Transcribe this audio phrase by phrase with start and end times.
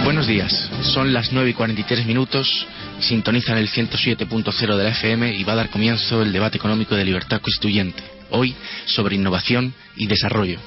[0.04, 2.68] Buenos días, son las 9 y 43 minutos,
[3.00, 7.06] sintonizan el 107.0 de la FM y va a dar comienzo el debate económico de
[7.06, 8.54] libertad constituyente, hoy
[8.86, 10.60] sobre innovación y desarrollo.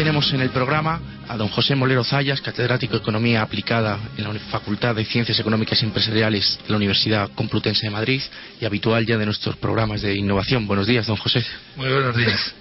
[0.00, 4.32] Tenemos en el programa a don José Molero Zayas, catedrático de Economía Aplicada en la
[4.50, 8.22] Facultad de Ciencias Económicas y Empresariales de la Universidad Complutense de Madrid
[8.58, 10.66] y habitual ya de nuestros programas de innovación.
[10.66, 11.44] Buenos días, don José.
[11.76, 12.54] Muy buenos días.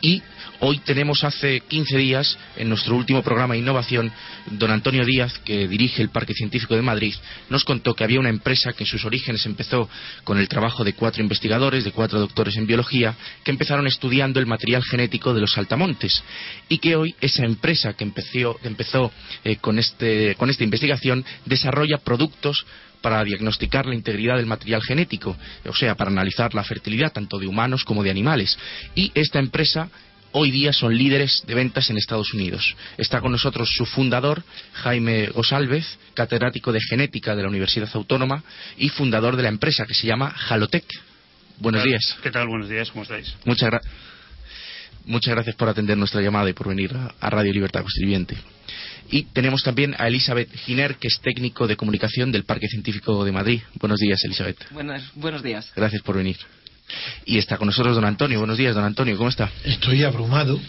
[0.00, 0.20] Y
[0.60, 4.10] Hoy tenemos hace 15 días, en nuestro último programa de innovación,
[4.50, 7.14] don Antonio Díaz, que dirige el Parque Científico de Madrid,
[7.48, 9.88] nos contó que había una empresa que en sus orígenes empezó
[10.24, 13.14] con el trabajo de cuatro investigadores, de cuatro doctores en biología,
[13.44, 16.24] que empezaron estudiando el material genético de los saltamontes
[16.68, 19.12] y que hoy esa empresa que empezó,
[19.44, 22.66] eh, con, este, con esta investigación desarrolla productos
[23.00, 25.36] para diagnosticar la integridad del material genético,
[25.66, 28.58] o sea, para analizar la fertilidad tanto de humanos como de animales.
[28.96, 29.88] Y esta empresa
[30.32, 32.76] hoy día son líderes de ventas en Estados Unidos.
[32.96, 34.42] Está con nosotros su fundador,
[34.74, 38.42] Jaime Gosálvez, catedrático de genética de la Universidad Autónoma
[38.76, 40.86] y fundador de la empresa que se llama Halotech.
[41.58, 42.16] Buenos días.
[42.22, 42.46] ¿Qué tal?
[42.48, 43.34] Buenos días, ¿cómo estáis?
[43.44, 43.70] Muchas,
[45.08, 48.36] Muchas gracias por atender nuestra llamada y por venir a, Radio Libertad Constituyente.
[49.10, 53.32] Y tenemos también a Elizabeth Giner, que es técnico de comunicación del Parque Científico de
[53.32, 53.62] Madrid.
[53.80, 54.58] Buenos días, Elizabeth.
[55.14, 55.72] buenos días.
[55.74, 56.36] Gracias por venir.
[57.24, 58.38] Y está con nosotros don Antonio.
[58.38, 59.16] Buenos días, don Antonio.
[59.16, 59.50] ¿Cómo está?
[59.64, 60.60] Estoy abrumado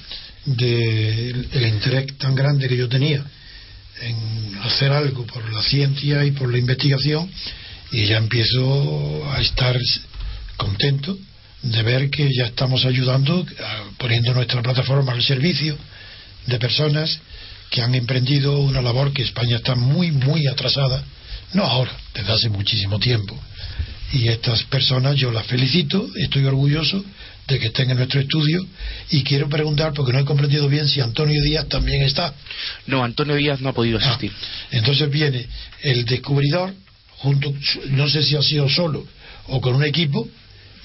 [0.46, 3.24] del interés tan grande que yo tenía
[4.02, 7.30] en hacer algo por la ciencia y por la investigación
[7.92, 9.76] y ya empiezo a estar
[10.58, 11.18] contento
[11.62, 13.46] de ver que ya estamos ayudando,
[13.98, 15.78] poniendo nuestra plataforma al servicio
[16.46, 17.20] de personas
[17.70, 21.04] que han emprendido una labor que España está muy, muy atrasada,
[21.54, 23.38] no ahora, desde hace muchísimo tiempo,
[24.12, 27.04] y estas personas yo las felicito, estoy orgulloso
[27.48, 28.66] de que estén en nuestro estudio
[29.10, 32.34] y quiero preguntar, porque no he comprendido bien, si Antonio Díaz también está.
[32.88, 34.32] No, Antonio Díaz no ha podido ah, asistir.
[34.72, 35.48] entonces viene
[35.82, 36.74] el descubridor,
[37.18, 37.54] junto,
[37.90, 39.06] no sé si ha sido solo
[39.48, 40.28] o con un equipo,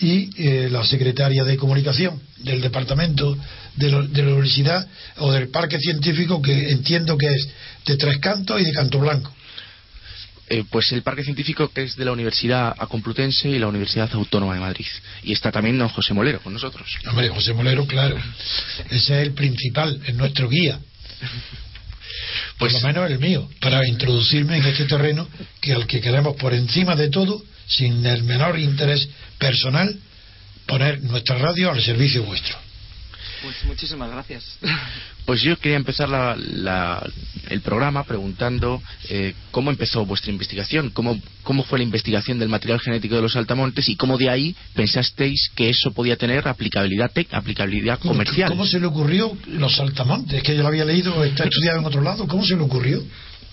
[0.01, 3.37] y eh, la secretaria de comunicación del departamento
[3.77, 4.87] de, de, la universidad
[5.19, 7.49] o del parque científico que entiendo que es
[7.87, 9.33] de Tres Cantos y de Canto Blanco.
[10.55, 14.55] Eh, pues el Parque Científico que es de la Universidad Complutense y la Universidad Autónoma
[14.55, 14.87] de Madrid.
[15.25, 16.87] Y está también don José Molero con nosotros.
[17.09, 18.17] Hombre, José Molero, claro.
[18.87, 20.79] Ese es el principal, es nuestro guía.
[22.57, 25.27] Pues, por lo menos el mío, para introducirme en este terreno
[25.61, 29.99] que al que queremos por encima de todo, sin el menor interés personal,
[30.67, 32.57] poner nuestra radio al servicio vuestro.
[33.45, 34.59] Pues muchísimas gracias.
[35.25, 36.37] Pues yo quería empezar
[37.49, 42.79] el programa preguntando eh, cómo empezó vuestra investigación, cómo, cómo fue la investigación del material
[42.79, 48.01] genético de los saltamontes y cómo de ahí pensasteis que eso podía tener aplicabilidad aplicabilidad
[48.01, 48.51] comercial.
[48.51, 50.43] ¿Cómo se le ocurrió los saltamontes?
[50.43, 52.29] Que yo lo había leído, está estudiado en otro lado.
[52.29, 53.03] ¿Cómo se le ocurrió?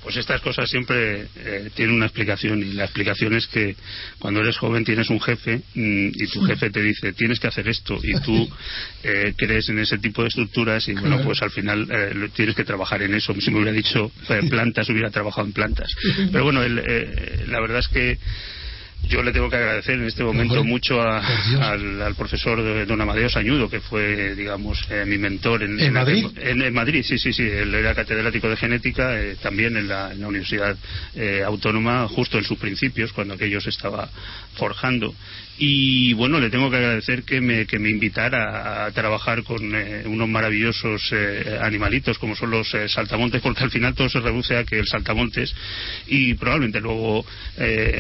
[0.04, 3.76] Pues estas cosas siempre eh, tienen una explicación y la explicación es que
[4.18, 7.68] cuando eres joven tienes un jefe mm, y tu jefe te dice tienes que hacer
[7.68, 8.50] esto y tú
[9.04, 12.64] eh, crees en ese tipo de estructuras y bueno pues al final eh, tienes que
[12.64, 13.34] trabajar en eso.
[13.40, 14.12] Si me hubiera dicho
[14.50, 15.90] plantas hubiera trabajado en plantas.
[16.32, 18.18] Pero bueno, la verdad es que
[19.08, 23.80] yo le tengo que agradecer en este momento mucho al, profesor don Amadeo Sañudo, que
[23.80, 26.26] fue, digamos, eh, mi mentor en, Madrid.
[26.38, 27.44] En, Madrid, sí, sí, sí.
[27.44, 30.78] Él era catedrático de genética eh, también en la, Universidad
[31.16, 34.10] eh, Autónoma, justo en sus principios, cuando aquello se estaba
[34.56, 35.14] forjando.
[35.58, 40.04] Y bueno, le tengo que agradecer que me, que me invitara a, trabajar con eh,
[40.06, 44.56] unos maravillosos eh, animalitos como son los eh, saltamontes, porque al final todo se reduce
[44.58, 45.54] a que el saltamontes
[46.08, 47.26] y probablemente luego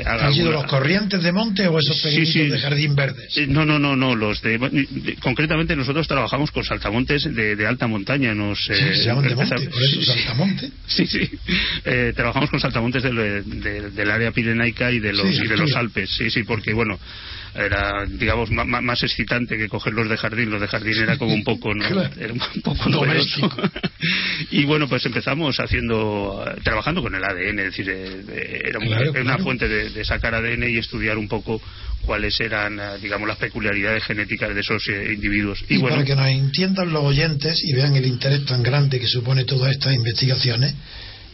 [0.06, 0.27] haga.
[0.27, 2.48] Han sido los corrientes de monte o esos Sí, pequeñitos sí.
[2.48, 3.38] de jardín verdes?
[3.38, 4.15] Eh, No, no, no, no.
[4.15, 8.33] Los de, de- concretamente nosotros trabajamos con saltamontes de, de alta montaña.
[8.33, 10.71] Nos, Sí, eh, se llaman de monte, por eso saltamonte.
[10.88, 11.30] Sí, sí.
[11.86, 15.71] Eh, trabajamos con saltamontes del, de- del área pirenaica y de los, y de los.
[15.75, 16.09] Alpes.
[16.18, 17.00] Sí, sí, porque bueno,
[17.56, 20.50] era, digamos, ma- ma- más excitante que coger los de jardín.
[20.50, 21.88] Los de jardín era como un poco, ¿no?
[21.88, 22.09] Claro.
[22.19, 23.56] Era un poco Doméstico.
[24.51, 29.12] y bueno, pues empezamos haciendo, trabajando con el ADN, es decir, era un- Claro, era
[29.12, 29.44] una claro.
[29.44, 31.62] fuente de, de sacar ADN y estudiar un poco
[32.01, 35.63] cuáles eran, eh, digamos, las peculiaridades genéticas de esos eh, individuos.
[35.69, 39.07] Y, bueno, para que nos entiendan los oyentes y vean el interés tan grande que
[39.07, 40.74] supone todas estas investigaciones,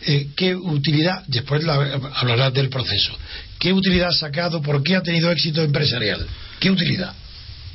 [0.06, 3.18] eh, ¿qué utilidad, después la- hablarás del proceso,
[3.60, 6.26] qué utilidad ha sacado, por qué ha tenido éxito empresarial?
[6.60, 7.14] ¿Qué utilidad?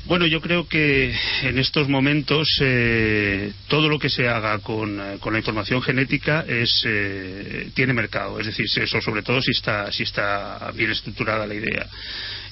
[0.05, 5.19] Bueno, yo creo que en estos momentos eh, todo lo que se haga con, eh,
[5.21, 9.93] con la información genética es eh, tiene mercado, es decir, eso sobre todo si está
[9.93, 11.87] si está bien estructurada la idea.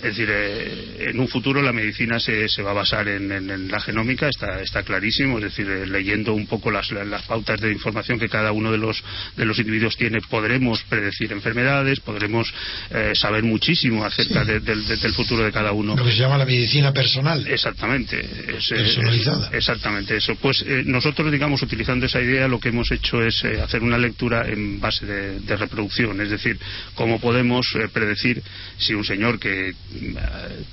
[0.02, 3.50] Es decir, eh, en un futuro la medicina se, se va a basar en, en-
[3.50, 7.60] en la genómica, está, está clarísimo, es decir, eh, leyendo un poco las, las pautas
[7.60, 9.02] de información que cada uno de los,
[9.36, 12.52] de los individuos tiene, podremos predecir enfermedades, podremos
[12.90, 15.94] eh, saber muchísimo acerca de- del- de- del futuro de cada uno.
[15.96, 17.46] Lo que se llama la medicina personal.
[17.46, 18.18] Exactamente.
[18.20, 19.48] es, eh, Personalizada.
[19.48, 20.34] es- exactamente eso.
[20.36, 24.80] Pues nosotros, digamos, utilizando esa idea, lo que hemos hecho es hacer una lectura en
[24.80, 26.20] base de, reproducción.
[26.20, 26.58] Es decir,
[26.94, 28.42] cómo podemos predecir
[28.78, 29.74] si un señor que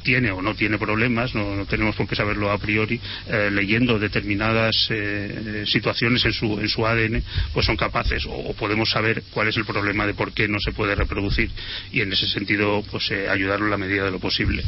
[0.04, 3.98] tiene o no tiene problemas, no, no tenemos por qué saberlo a priori, eh, leyendo
[4.00, 7.24] determinadas eh, situaciones en su, en su ADN,
[7.54, 10.60] pues son capaces o, o podemos saber cuál es el problema de por qué no
[10.60, 11.50] se puede reproducir
[11.92, 14.64] y en ese sentido, pues eh, ayudarlo en la medida de lo posible.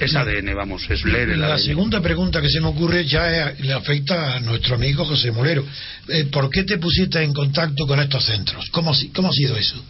[0.00, 1.58] Es ADN, vamos, es leer el La ADN.
[1.64, 5.64] segunda pregunta que se me ocurre ya es- le afecta a nuestro amigo José Molero.
[6.08, 8.68] Eh, ¿Por qué te pusiste en contacto con estos centros?
[8.70, 9.82] ¿Cómo, ¿Cómo ha sido eso?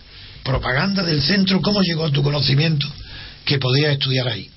[0.42, 1.60] ¿Propaganda del centro?
[1.60, 2.86] ¿Cómo llegó a tu conocimiento
[3.48, 4.48] que podías estudiar ahí?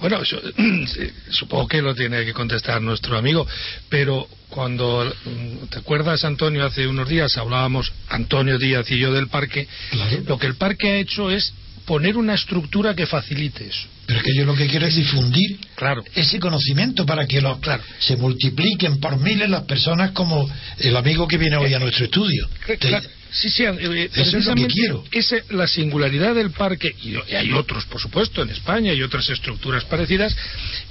[0.00, 3.46] Bueno, sí, supongo que lo tiene que contestar nuestro amigo,
[3.88, 6.64] pero cuando, mm, ¿te acuerdas, Antonio?
[6.64, 9.66] Hace unos días hablábamos, Antonio Díaz y yo, del parque.
[9.90, 10.22] Claro.
[10.26, 11.52] Lo que el parque ha hecho es
[11.84, 13.86] poner una estructura que facilite eso.
[14.06, 16.02] Pero es que yo lo que quiero es difundir Claro.
[16.14, 17.82] ese conocimiento para que lo- Claro.
[17.98, 20.48] se multipliquen por miles las personas como
[20.78, 22.48] el amigo que viene hoy a nuestro estudio.
[22.78, 25.04] Claro, sí, sí, eh, Eso es lo que precisamente quiero.
[25.12, 29.28] esa- la singularidad del parque, y, y hay otros, por supuesto, en España y otras
[29.30, 30.36] estructuras parecidas,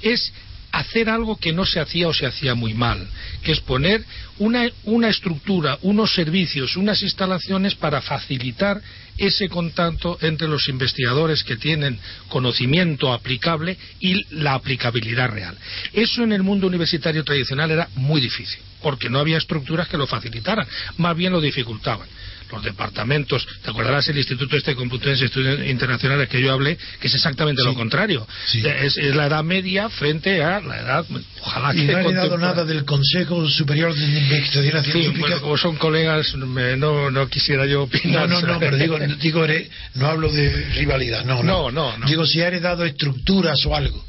[0.02, 0.32] es
[0.70, 3.08] hacer algo que no se hacía o se hacía muy mal,
[3.42, 4.04] que es poner
[4.38, 8.80] una, una estructura, unos servicios, unas instalaciones para facilitar
[9.18, 11.98] ese contacto entre los investigadores que tienen
[12.28, 15.56] conocimiento aplicable y la aplicabilidad real.
[15.92, 20.06] Eso en el mundo universitario tradicional era muy difícil, porque no había estructuras que lo
[20.06, 20.66] facilitaran,
[20.98, 22.08] más bien lo dificultaban.
[22.50, 26.78] Los departamentos, ¿te acordarás el Instituto este de Complutense y Estudios Internacionales que yo hablé?
[26.98, 27.68] Que es exactamente Sí.
[27.68, 28.26] lo contrario.
[28.46, 28.62] Sí.
[28.66, 31.04] Es, es la edad media frente a la edad,
[31.42, 32.48] ojalá y que no ha heredado contemporánea.
[32.54, 35.18] nada del Consejo Superior de Investigación Científica.
[35.20, 38.26] bueno, como son colegas, me- no, no quisiera yo No, opinar.
[38.30, 39.46] no, no, pero digo, digo
[39.94, 41.70] no hablo de rivalidad, no, no.
[41.70, 41.94] No.
[42.06, 44.04] Digo si ha heredado estructuras o algo.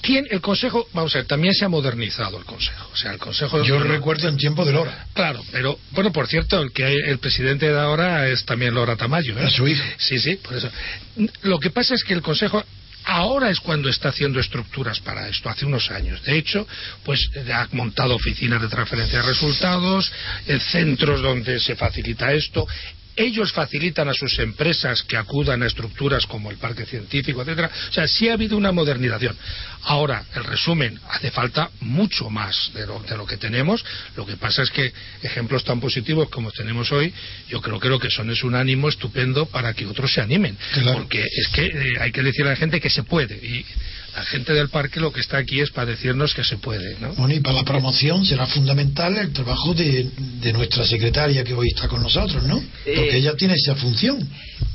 [0.00, 2.88] Tiene- el Consejo, vamos a ver, también se ha modernizado el Consejo.
[2.94, 3.62] O sea, el Consejo.
[3.62, 5.06] Yo recuerdo en tiempo de Lora.
[5.12, 8.96] Claro, pero bueno, por cierto, el que hay- el presidente de ahora es también Lora
[8.96, 9.38] Tamayo.
[9.38, 9.44] ¿eh?
[9.44, 9.84] A su hijo.
[9.98, 10.70] Sí, sí, por eso.
[11.42, 12.64] Lo que pasa es que el Consejo
[13.04, 16.22] ahora es cuando está haciendo estructuras para esto, hace unos años.
[16.22, 16.66] De hecho,
[17.04, 20.10] pues ha montado oficinas de transferencia de resultados,
[20.46, 22.66] eh, centros donde se facilita esto.
[23.16, 27.70] Ellos facilitan a sus empresas que acudan a estructuras como el parque científico, etcétera.
[27.90, 29.36] O sea, sí ha habido una modernización.
[29.82, 33.84] Ahora, el resumen, hace falta mucho más de lo, de lo que tenemos.
[34.16, 34.92] Lo que pasa es que
[35.22, 37.12] ejemplos tan positivos como tenemos hoy,
[37.48, 40.56] yo creo que lo que son es un ánimo estupendo para que otros se animen.
[40.72, 40.98] Claro.
[40.98, 43.34] Porque es que eh, hay que decirle a la gente que se puede.
[43.34, 43.66] Y
[44.14, 46.98] la gente del parque lo que está aquí es para decirnos que se puede.
[47.00, 47.14] ¿no?
[47.14, 51.68] Bueno, y para la promoción será fundamental el trabajo de, de nuestra secretaria que hoy
[51.74, 52.56] está con nosotros, ¿no?
[52.84, 54.18] Porque Eh, ella tiene esa función.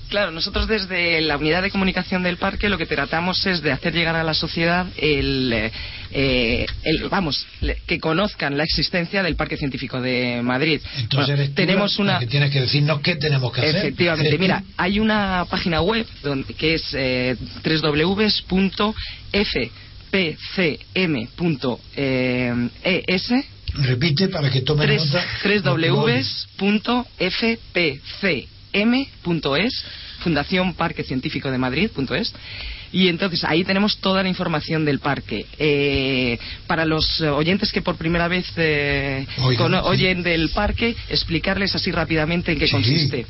[0.09, 3.93] Claro, nosotros desde la unidad de comunicación del parque lo que tratamos es de hacer
[3.93, 5.71] llegar a la sociedad el, eh,
[6.11, 7.45] eh, el- vamos,
[7.85, 10.79] que conozcan la existencia del Parque Científico de Madrid.
[10.97, 13.75] Entonces Bueno, tenemos una que tienes que decirnos qué tenemos que hacer.
[13.75, 14.37] Efectivamente, tú.
[14.41, 17.35] mira, hay una página web donde, que es eh,
[22.05, 23.33] www.fpcm.es
[23.79, 25.25] Repite para que tomen nota.
[25.77, 26.05] lo
[28.85, 29.85] www.fpcm.es
[30.19, 32.33] Fundación Parque Científico de Madrid.es
[32.91, 35.45] y entonces ahí tenemos toda la información del parque.
[35.59, 39.87] Eh, para los oyentes que por primera vez eh, Oigan, cono- sí.
[39.89, 42.71] oyen del parque, explicarles así rápidamente en qué Sí.
[42.71, 43.25] consiste.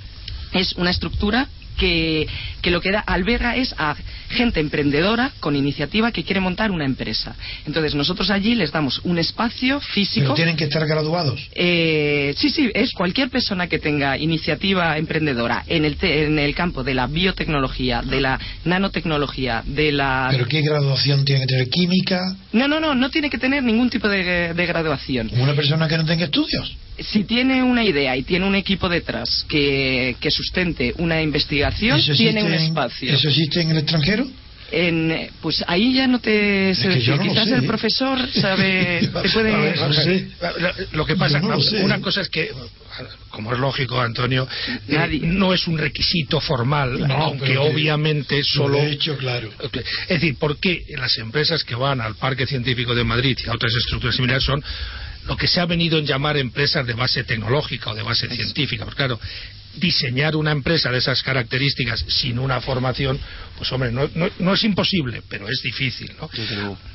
[0.54, 1.48] Es una estructura
[1.78, 2.28] que,
[2.62, 3.96] que lo que da, alberga es a
[4.30, 7.36] gente emprendedora con iniciativa que quiere montar una empresa.
[7.66, 10.26] Entonces nosotros allí les damos un espacio físico.
[10.26, 11.48] Pero tienen que estar graduados.
[11.56, 16.54] Eh, sí, sí, es cualquier persona que tenga iniciativa emprendedora en el, te- en el
[16.56, 20.28] campo de la biotecnología, de la nanotecnología, de la...
[20.32, 21.70] ¿Pero qué graduación tiene que tener?
[21.70, 22.36] ¿Química?
[22.54, 25.30] No, no, no, no tiene que tener ningún tipo de, de graduación.
[25.38, 26.76] ¿Una persona que no tenga estudios?
[27.00, 32.14] Si tiene una idea y tiene un equipo detrás que, que sustente una investigación, ¿Eso
[32.14, 33.14] tiene un en- espacio.
[33.14, 34.28] ¿Eso existe en el extranjero?
[34.70, 37.68] En, eh, pues ahí ya no te sé que no Quizás sé, el ¿eh?
[37.68, 39.54] profesor sabe, te puede...
[39.54, 40.28] A ver, Vamos a ver,
[40.92, 41.84] Lo que pasa, Yo no lo sé.
[41.86, 42.50] una cosa es que,
[43.30, 44.46] como es lógico, Antonio,
[44.90, 48.78] eh, no es un requisito formal, No, aunque obviamente solo...
[48.80, 49.50] De hecho, claro.
[50.04, 53.54] Es decir, ¿por qué las empresas que van al Parque Científico de Madrid y a
[53.54, 54.62] otras estructuras similares son
[55.28, 58.86] lo que se ha venido en llamar empresas de base tecnológica o de base científica?
[58.86, 59.20] Porque claro,
[59.76, 63.20] diseñar una empresa de esas características sin una formación,
[63.58, 66.30] pues hombre, no, no- no es imposible, pero es difícil, ¿no?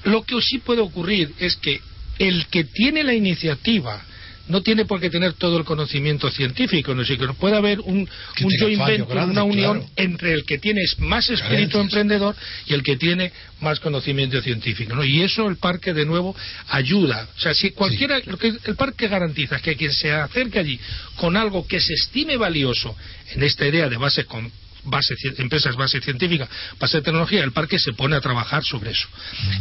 [0.05, 1.81] Lo que sí puede ocurrir es que
[2.19, 4.03] el que tiene la iniciativa
[4.49, 8.09] no tiene por qué tener todo el conocimiento científico, no sé, que puede haber un,
[8.35, 9.93] Que venture, grande, una unión claro.
[9.97, 12.35] entre el que tiene más espíritu emprendedor
[12.67, 15.05] y el que tiene más conocimiento científico, ¿no?
[15.05, 16.35] Y eso el parque de nuevo
[16.69, 17.29] ayuda.
[17.37, 20.79] O sea, si cualquiera, lo que el parque garantiza es que quien se acerque allí
[21.17, 22.97] con algo que se estime valioso
[23.35, 24.51] en esta idea de base con
[24.85, 26.49] base empresas base científica,
[26.79, 29.09] base de tecnología, el parque se pone a trabajar sobre eso.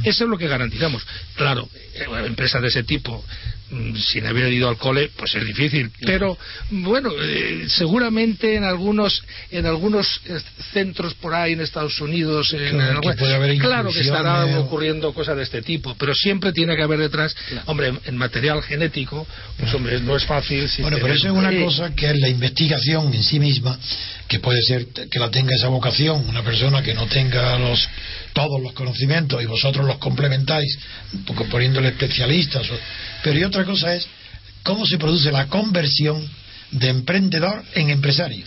[0.04, 1.04] Eso es lo que garantizamos.
[1.36, 3.24] Claro, eh, empresas de ese tipo
[3.72, 5.92] mm, sin haber ido al cole, pues es difícil.
[6.02, 6.38] Pero
[6.72, 10.40] bueno, eh, seguramente en algunos en algunos eh,
[10.74, 14.46] centros por ahí en Estados Unidos, en, Claro, en que puede haber claro que estará
[14.46, 17.36] o- ocurriendo cosas de este tipo, pero siempre tiene que haber detrás,
[17.66, 20.68] hombre, en- material genético, pues hombre, no es fácil.
[20.70, 23.78] sin Bueno, pero eso es una cosa que es la investigación en sí misma,
[24.28, 27.88] que puede ser que la tenga esa vocación, una persona que no tenga los
[28.32, 30.80] todos los conocimientos y vosotros los complementáis,
[31.52, 32.66] poniéndole especialistas.
[33.22, 34.08] pero y otra cosa es
[34.64, 36.28] cómo se produce la conversión
[36.72, 38.46] de emprendedor en empresario.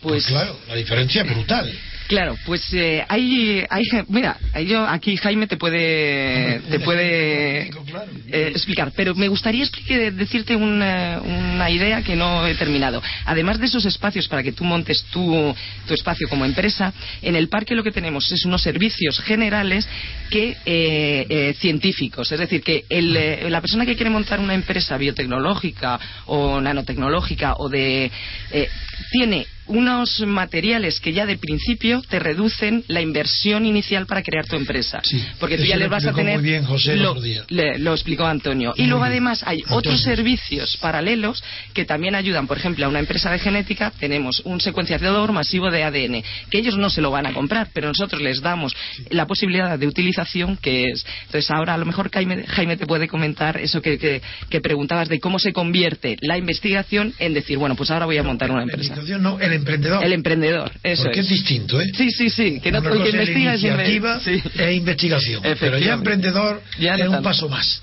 [0.00, 1.72] Pues- claro, la diferencia es brutal.
[2.08, 8.92] Claro, pues eh, hay, hay, mira, yo aquí Jaime te puede, te puede eh, explicar,
[8.94, 13.02] pero me gustaría explique- decirte una, una idea que no he terminado.
[13.24, 15.54] Además de esos espacios para que tú montes tu,
[15.86, 19.88] tu espacio como empresa, en el parque lo que tenemos es unos servicios generales
[20.30, 24.54] que eh, eh, científicos, es decir, que el, eh, la persona que quiere montar una
[24.54, 28.10] empresa biotecnológica o nanotecnológica o de
[28.52, 28.68] eh,
[29.10, 34.56] tiene unos materiales que ya de principio te reducen la inversión inicial para crear tu
[34.56, 35.00] empresa.
[35.02, 36.34] Sí, porque tú ya lo le vas a tener.
[36.40, 37.16] muy bien José lo,
[37.48, 38.72] le- lo explicó Antonio.
[38.76, 39.78] Y luego además hay Antonio.
[39.78, 41.42] otros servicios paralelos
[41.74, 42.46] que también ayudan.
[42.46, 46.76] Por ejemplo, a una empresa de genética tenemos un secuenciador masivo de ADN, que ellos
[46.76, 48.74] no se lo van a comprar, pero nosotros les damos
[49.10, 51.04] la posibilidad de utilización que es.
[51.26, 55.08] Entonces ahora a lo mejor Jaime, Jaime te puede comentar eso que, que, que preguntabas
[55.08, 58.62] de cómo se convierte la investigación en decir, bueno, pues ahora voy a montar una
[58.62, 58.94] empresa.
[59.18, 60.04] no, emprendedor.
[60.04, 61.26] El emprendedor, eso porque es.
[61.26, 61.32] es.
[61.32, 61.90] distinto, ¿eh?
[61.96, 64.42] Sí, sí, sí, que no Una cosa es la investiga es iniciativa sí.
[64.58, 65.42] e investigación.
[65.58, 67.82] Pero ya emprendedor Ya es un paso más.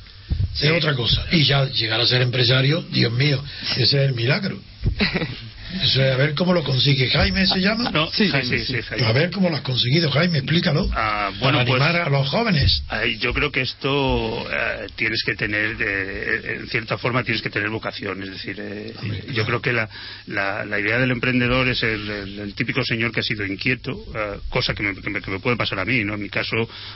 [0.59, 1.25] Es otra cosa.
[1.31, 4.59] Y ya llegar a ser empresario, Dios mío, ese es el milagro.
[5.81, 7.09] Eso es a ver cómo lo consigue.
[7.09, 7.89] Jaime se llama.
[7.91, 9.05] No, Sí, Jaime, sí, sí, Jaime.
[9.07, 10.89] A ver cómo lo has conseguido, Jaime, explícalo.
[10.93, 12.83] Ah, bueno, Para pues- animar a los jóvenes.
[13.19, 17.69] Yo creo que esto eh, tienes que tener, eh, en cierta forma, tienes que tener
[17.69, 18.21] vocación.
[18.23, 18.93] Es decir, eh,
[19.33, 19.89] yo creo que la,
[20.27, 23.91] la, la idea del emprendedor es el, el- el típico señor que ha sido inquieto,
[24.15, 26.03] eh, cosa que me, que me- que me puede pasar a mí.
[26.03, 26.13] ¿no?
[26.15, 26.55] En mi caso,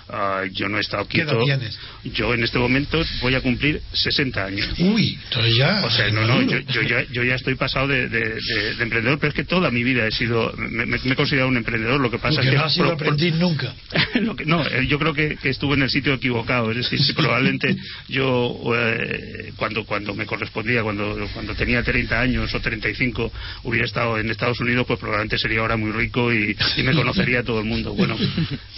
[0.10, 1.46] ah, yo no he estado ¿Qué edad quieto.
[1.46, 1.80] tienes?
[2.04, 4.68] Yo en este momento voy a cumplir 60 años.
[4.80, 5.84] Uy, entonces ya.
[5.86, 8.84] O sea, no, no, yo, yo ya, yo ya estoy pasado de, de- de- de
[8.84, 12.00] emprendedor, pero es que toda mi vida he sido, me, he considerado un emprendedor.
[12.02, 13.74] Lo que pasa Porque es que no has sido aprendiz nunca.
[14.22, 16.72] Lo que- no, eh, yo creo que, que estuve en el sitio equivocado.
[16.72, 17.76] Es decir, si probablemente
[18.08, 23.32] yo, eh, cuando, cuando me correspondía, cuando, cuando tenía 30 años o 35,
[23.64, 27.44] hubiera estado en Estados Unidos, pues probablemente sería ahora muy rico y, y me conocería
[27.44, 27.94] todo el mundo.
[27.94, 28.18] Bueno,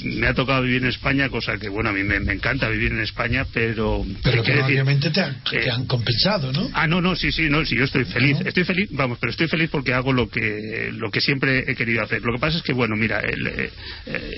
[0.03, 2.91] me ha tocado vivir en España, cosa que, bueno, a mí me, me encanta vivir
[2.91, 4.05] en España, pero.
[4.23, 6.69] Pero decir- obviamente te han, eh, te han compensado, ¿no?
[6.73, 8.37] Ah, no, no, sí, sí, no, sí, yo estoy feliz.
[8.45, 12.01] Estoy feliz, vamos, pero estoy feliz porque hago lo que, lo que siempre he querido
[12.03, 12.21] hacer.
[12.23, 13.69] Lo que pasa es que, bueno, mira, el, eh,
[14.05, 14.31] eh,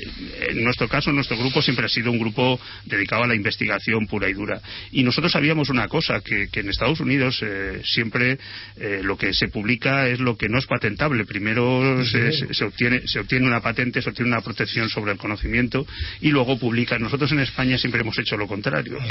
[0.49, 4.29] en nuestro caso, nuestro grupo siempre ha sido un grupo dedicado a la investigación pura
[4.29, 4.61] y dura.
[4.91, 8.37] Y nosotros sabíamos una cosa, que, que en Estados Unidos eh, siempre
[8.77, 11.25] eh, lo que se publica es lo que no es patentable.
[11.25, 15.17] Primero se, se- se obtiene, se obtiene una patente, se obtiene una protección sobre el
[15.17, 15.85] conocimiento
[16.21, 17.01] y luego publican.
[17.01, 18.97] Nosotros en España siempre hemos hecho lo contrario.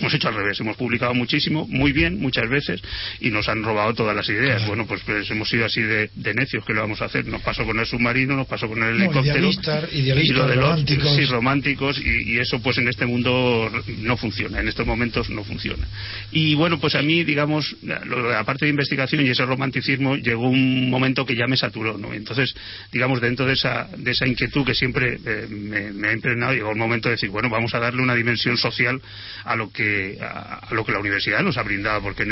[0.00, 2.82] Hemos hecho al revés, hemos publicado muchísimo, muy bien, muchas veces,
[3.20, 4.66] y nos han robado todas las ideas.
[4.66, 7.26] Bueno, pues, pues hemos sido así de, necios que lo vamos a hacer.
[7.26, 9.38] Nos pasó con el submarino, nos pasó con el helicóptero.
[9.38, 11.16] Idealistas, idealistas románticos.
[11.16, 15.88] sí, románticos, y, eso pues en este mundo no funciona, en estos momentos no funciona.
[16.30, 20.88] Y bueno, pues a mí, digamos, la parte de investigación y ese romanticismo llegó un
[20.88, 22.14] momento que ya me saturó, ¿no?
[22.14, 22.54] Entonces,
[22.92, 26.76] digamos, dentro de esa, de esa inquietud que siempre eh, me, ha impregnado, llegó el
[26.76, 29.00] momento de decir, bueno, vamos a darle una dimensión social
[29.44, 32.24] a lo que, a, lo que la universidad nos ha brindado, porque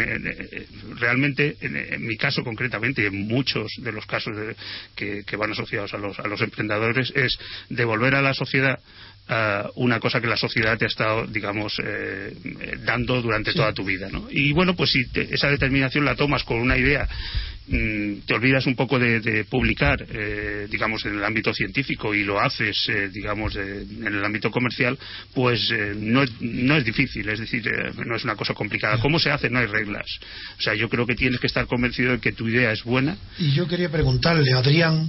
[1.00, 4.36] realmente, en, mi caso concretamente, y en muchos de los casos
[4.94, 8.78] que, van asociados a los, a los emprendedores, es devolver a la sociedad
[9.28, 12.32] eh, una cosa que la sociedad te ha estado, digamos, eh,
[12.84, 14.08] dando durante toda tu vida.
[14.10, 14.28] ¿no?
[14.30, 17.08] Y bueno, pues si esa determinación la tomas con una idea
[17.68, 22.88] te olvidas un poco de, publicar, eh, digamos, en el ámbito científico y lo haces,
[22.88, 24.96] eh, digamos, en el ámbito comercial,
[25.34, 27.68] pues eh, no, es difícil, es decir,
[28.06, 28.98] no es una cosa complicada.
[28.98, 29.50] ¿Cómo se hace?
[29.50, 30.06] No hay reglas.
[30.58, 33.16] O sea, yo creo que tienes que estar convencido de que tu idea es buena.
[33.38, 35.08] Y yo quería preguntarle a Adrián,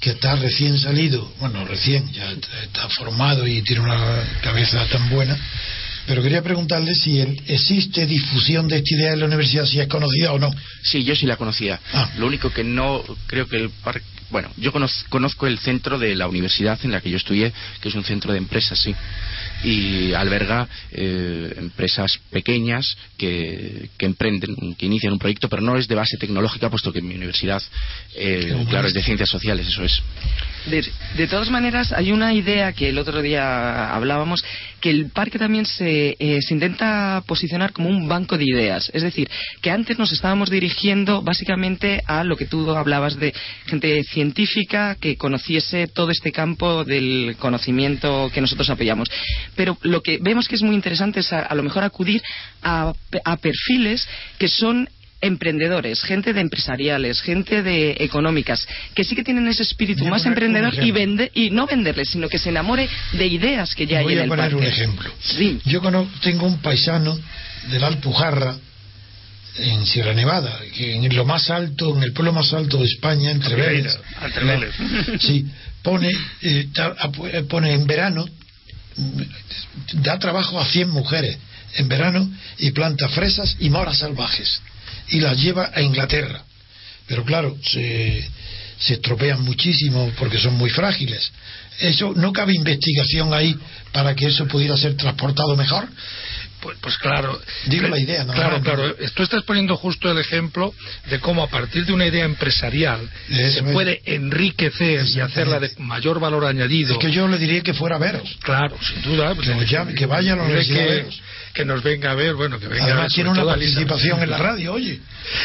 [0.00, 5.38] que está recién salido, bueno, recién, ya está formado y tiene una cabeza tan buena,
[6.06, 10.32] pero quería preguntarle si existe difusión de esta idea en la universidad, si es conocida
[10.32, 10.50] o no.
[10.82, 11.80] Sí, yo sí la conocía.
[11.92, 12.10] Ah.
[12.18, 14.04] Lo único que no creo que el parque.
[14.30, 17.94] Bueno, yo conozco el centro de la universidad en la que yo estudié, que es
[17.96, 18.94] un centro de empresas, sí
[19.62, 25.88] y alberga eh, empresas pequeñas que, que, emprenden, que inician un proyecto, pero no es
[25.88, 27.62] de base tecnológica, puesto que mi universidad,
[28.16, 30.02] eh, claro, es de ciencias sociales, eso es.
[31.16, 34.44] De, todas maneras, hay una idea que el otro día hablábamos,
[34.80, 38.90] que el parque también se, eh, se intenta posicionar como un banco de ideas.
[38.92, 39.28] Es decir,
[39.60, 43.34] que antes nos estábamos dirigiendo básicamente a lo que tú hablabas de
[43.66, 49.08] gente científica que conociese todo este campo del conocimiento que nosotros apoyamos
[49.56, 52.22] pero lo que vemos que es muy interesante es a, lo mejor acudir
[52.62, 52.92] a,
[53.40, 54.06] perfiles
[54.38, 54.88] que son
[55.20, 60.74] emprendedores, gente de empresariales, gente de económicas, que sí que tienen ese espíritu más emprendedor
[60.82, 64.18] y, vende, y no venderles, sino que se enamore de ideas que ya hay en
[64.20, 65.10] el Voy a poner un ejemplo.
[65.64, 65.80] Yo
[66.22, 67.18] tengo un paisano
[67.70, 68.56] de la Alpujarra,
[69.58, 73.30] en Sierra Nevada, que en lo más alto, en el pueblo más alto de España,
[73.30, 73.98] entre Vélez,
[75.20, 75.44] sí,
[75.82, 76.08] pone,
[76.40, 76.68] eh,
[77.48, 78.26] pone en verano
[79.94, 81.38] da trabajo a 100 mujeres
[81.76, 84.60] en verano y planta fresas y moras salvajes
[85.08, 86.42] y las lleva a Inglaterra.
[87.06, 88.28] Pero claro, se,
[88.78, 91.30] se estropean muchísimo porque son muy frágiles.
[91.80, 93.56] Eso no cabe investigación ahí
[93.92, 95.88] para que eso pudiera ser transportado mejor.
[96.60, 97.40] Pues, pues, claro.
[97.66, 98.32] Digo la idea, ¿no?
[98.32, 98.94] Claro, claro.
[99.14, 100.74] Tú estás poniendo justo el ejemplo
[101.08, 106.20] de cómo a partir de una idea empresarial se puede enriquecer y hacerla de mayor
[106.20, 106.92] valor añadido.
[106.92, 108.36] Es que yo le diría que fuera a veros.
[108.42, 109.34] Claro, sin duda.
[109.34, 109.48] Pues,
[109.96, 111.06] que, vaya a la universidad que,
[111.54, 114.74] que nos venga a ver, bueno, que venga Además, tiene una participación en la radio,
[114.74, 115.00] oye.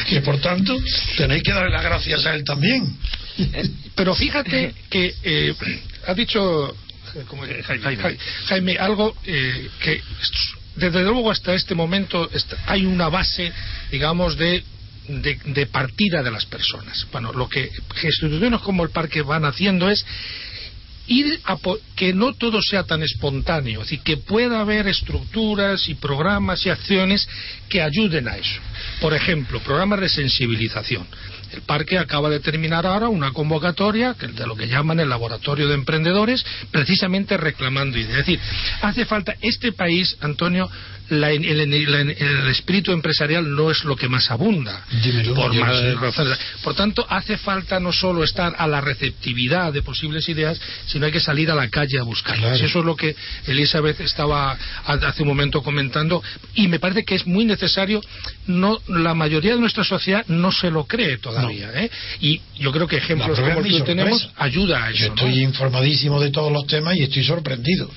[0.10, 0.78] Que por tanto,
[1.18, 2.98] tenéis que darle las gracias a él también.
[3.96, 5.56] Pero fíjate que eh,
[6.08, 6.76] ha dicho
[8.48, 10.02] Jaime, algo eh, que
[10.76, 12.30] desde luego hasta este momento
[12.68, 13.52] hay una base,
[13.92, 14.64] digamos, de,
[15.08, 17.08] de, partida de las personas.
[17.12, 17.72] Bueno, lo que
[18.04, 20.06] instituciones como el parque van haciendo es
[21.08, 21.58] ir a
[21.96, 26.70] que no todo sea tan espontáneo, es decir, que pueda haber estructuras y programas y
[26.70, 27.28] acciones
[27.70, 28.60] que ayuden a eso.
[29.02, 31.06] Por ejemplo, programas de sensibilización.
[31.56, 35.76] El parque acaba de terminar ahora una convocatoria de lo que llaman el laboratorio de
[35.76, 38.20] emprendedores, precisamente reclamando ideas.
[38.20, 38.40] Es decir,
[38.82, 40.70] hace falta este país, Antonio,
[41.10, 44.84] el, espíritu empresarial no es lo que más abunda.
[46.64, 51.12] por, tanto, hace falta no solo estar a la receptividad de posibles ideas, sino hay
[51.12, 52.60] que salir a la calle a buscarlas.
[52.62, 53.16] Eso es lo que
[53.48, 56.24] Elizabeth estaba hace un momento comentando
[56.56, 58.02] y me parece que es muy necesario.
[58.48, 61.72] No, la mayoría de nuestra sociedad no se lo cree todavía.
[61.74, 61.90] ¿eh?
[62.22, 65.00] Y yo creo que ejemplos como el que tenemos ayuda a eso.
[65.00, 67.90] Yo estoy informadísimo de todos los temas y estoy sorprendido.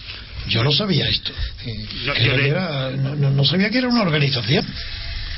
[0.49, 1.33] Yo no sabía esto.
[3.31, 4.65] no, sabía que era una organización.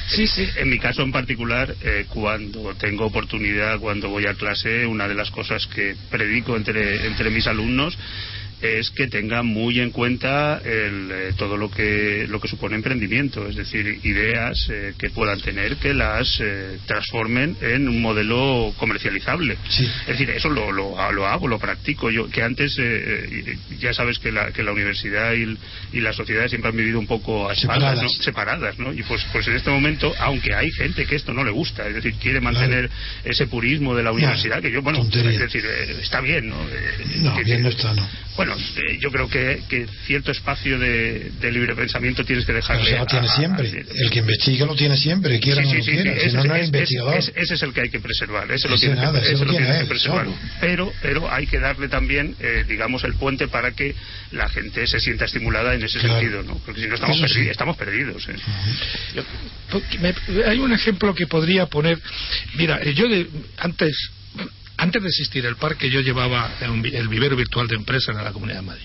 [0.08, 0.48] Sí, sí.
[0.56, 5.14] En mi caso en particular, eh, cuando tengo oportunidad, cuando voy a clase, una de
[5.14, 7.96] las cosas que predico entre, entre mis alumnos
[8.62, 13.56] es que tenga muy en cuenta eh, todo lo que lo que supone emprendimiento, es
[13.56, 19.56] decir, ideas eh, que puedan tener que las eh, transformen en un modelo comercializable.
[19.70, 22.10] Es decir, eso lo, lo, hago, lo practico.
[22.10, 22.78] Yo que antes
[23.78, 25.56] ya sabes que la, que la universidad y,
[25.92, 28.92] y la sociedad siempre han vivido un poco separadas, separadas, ¿no?
[28.92, 31.94] Y pues pues en este momento, aunque hay gente que esto no le gusta, es
[31.94, 32.90] decir, quiere mantener
[33.24, 35.64] ese purismo de la universidad, que yo bueno, es decir,
[36.02, 36.56] está bien, ¿no?
[36.56, 38.06] no, bien no está, no.
[38.36, 42.52] Bueno, bueno, eh, yo creo que, que cierto espacio de, de libre pensamiento tienes que
[42.52, 42.84] dejarle.
[42.84, 43.68] Pero se lo tiene a- siempre.
[43.68, 46.14] a- el que investiga lo tiene siempre, quiera Sí, o sí, no sí, quiera.
[46.14, 47.14] sí, si ese no, es- no es es- investigador.
[47.18, 49.44] es- ese es el que hay que preservar, ese lo Ese nada, que, ese ese
[49.44, 50.24] lo tiene él, que preservar.
[50.26, 50.36] solo.
[50.60, 53.94] Pero, pero hay que darle también, eh, digamos, el puente para que
[54.32, 56.18] la gente se sienta estimulada en ese Claro.
[56.20, 56.58] sentido, ¿no?
[56.64, 58.28] Porque si no estamos, perdi- estamos perdidos.
[58.28, 58.34] ¿eh?
[59.14, 59.24] Yo-
[59.70, 61.98] porque me- hay un ejemplo que podría poner.
[62.54, 63.26] Mira, eh, yo de-
[63.58, 63.96] antes,
[64.80, 68.60] antes de existir el parque, yo llevaba el vivero virtual de empresas en la Comunidad
[68.60, 68.84] de Madrid.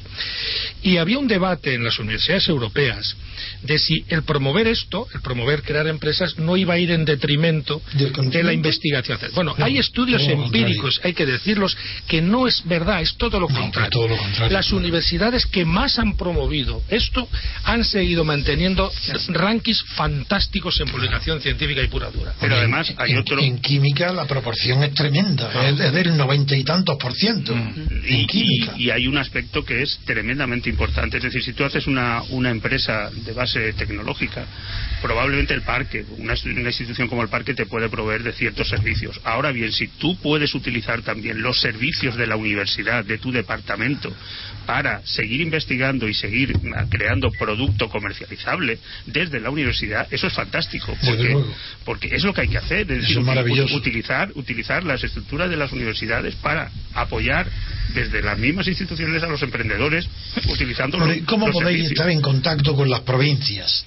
[0.84, 3.16] Y había un debate en las universidades europeas
[3.64, 7.82] de si el promover esto, el promover crear empresas, no iba a ir en detrimento
[7.94, 9.18] ¿Del de la investigación.
[9.34, 11.76] Bueno, No, hay estudios empíricos, hay que decirlos,
[12.08, 13.90] que no es verdad, es todo lo No, contrario.
[13.92, 14.54] todo lo contrario.
[14.54, 17.28] Las universidades que más han promovido esto
[17.64, 18.92] han seguido manteniendo
[19.30, 22.34] rankings fantásticos en publicación científica y pura dura.
[22.40, 26.18] Pero En- además hay en, otro- En química la proporción es tremenda, es, es del
[26.18, 27.54] noventa y tantos por ciento.
[27.54, 28.74] En y, química.
[28.78, 31.18] y- y hay un aspecto que es tremendamente importante.
[31.18, 34.46] Es decir, si tú haces una, una empresa de base tecnológica,
[35.02, 39.20] probablemente el parque, una, una institución como el parque, te puede proveer de ciertos servicios.
[39.24, 44.14] Ahora bien, si tú puedes utilizar también los servicios de la universidad, de tu departamento,
[44.66, 50.98] para seguir investigando y seguir ah, creando producto comercializable desde la universidad, eso es fantástico.
[51.06, 51.36] Porque,
[51.86, 52.92] porque es lo que hay que hacer.
[52.92, 53.76] Es decir, es maravilloso.
[53.76, 57.48] utilizar, utilizar las estructuras de las universidades para apoyar
[57.94, 60.08] desde las mismas instituciones a los emprendedores,
[60.48, 61.92] utilizando los, ¿y ¿Cómo los podéis servicios.
[61.92, 63.86] estar en contacto con las provincias?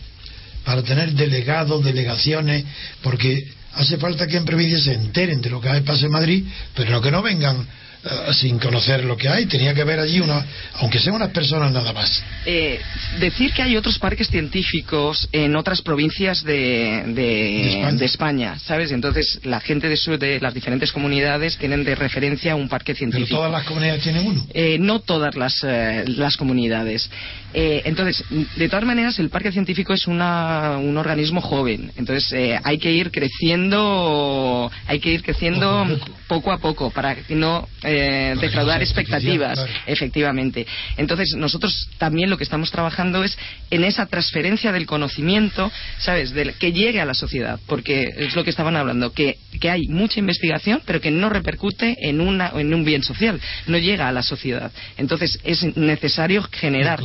[0.65, 2.65] Para tener delegados, delegaciones,
[3.03, 6.91] porque hace falta que en provincias se enteren de lo que pasa en Madrid, pero
[6.91, 7.67] no que no vengan
[8.09, 9.47] eh, sin conocer lo que hay.
[9.47, 10.45] Tenía que haber allí una,
[10.75, 12.23] aunque sean unas personas nada más.
[12.47, 12.81] Eh,
[13.21, 17.99] decir que hay otros parques científicos en otras provincias de, de- De España.
[17.99, 18.91] de España, ¿sabes?
[18.93, 22.99] Entonces la gente de, su- de las diferentes comunidades tienen de referencia un parque Pero
[23.11, 23.37] científico.
[23.37, 24.47] todas las comunidades tienen uno.
[24.55, 27.11] Eh, no todas las, eh, las comunidades.
[27.55, 28.25] Eh, entonces,
[28.57, 31.93] de todas maneras, el parque científico es una- un organismo joven.
[31.97, 36.19] Entonces, eh, hay que ir creciendo, hay que ir creciendo Poco a poco.
[36.29, 37.67] poco a poco para que no
[37.99, 39.55] eh, que defraudar expectativas.
[39.55, 39.73] claro.
[39.87, 40.67] Efectivamente.
[40.97, 43.37] Entonces, nosotros también lo que estamos trabajando es
[43.71, 46.33] en esa transferencia del conocimiento, ¿sabes?
[46.33, 49.87] Del, que llegue a la sociedad, porque es lo que estaban hablando, que, que hay
[49.89, 54.13] mucha investigación, pero que no repercute en, una, en un bien social, no llega a
[54.13, 54.71] la sociedad.
[54.97, 57.01] Entonces, es necesario generar,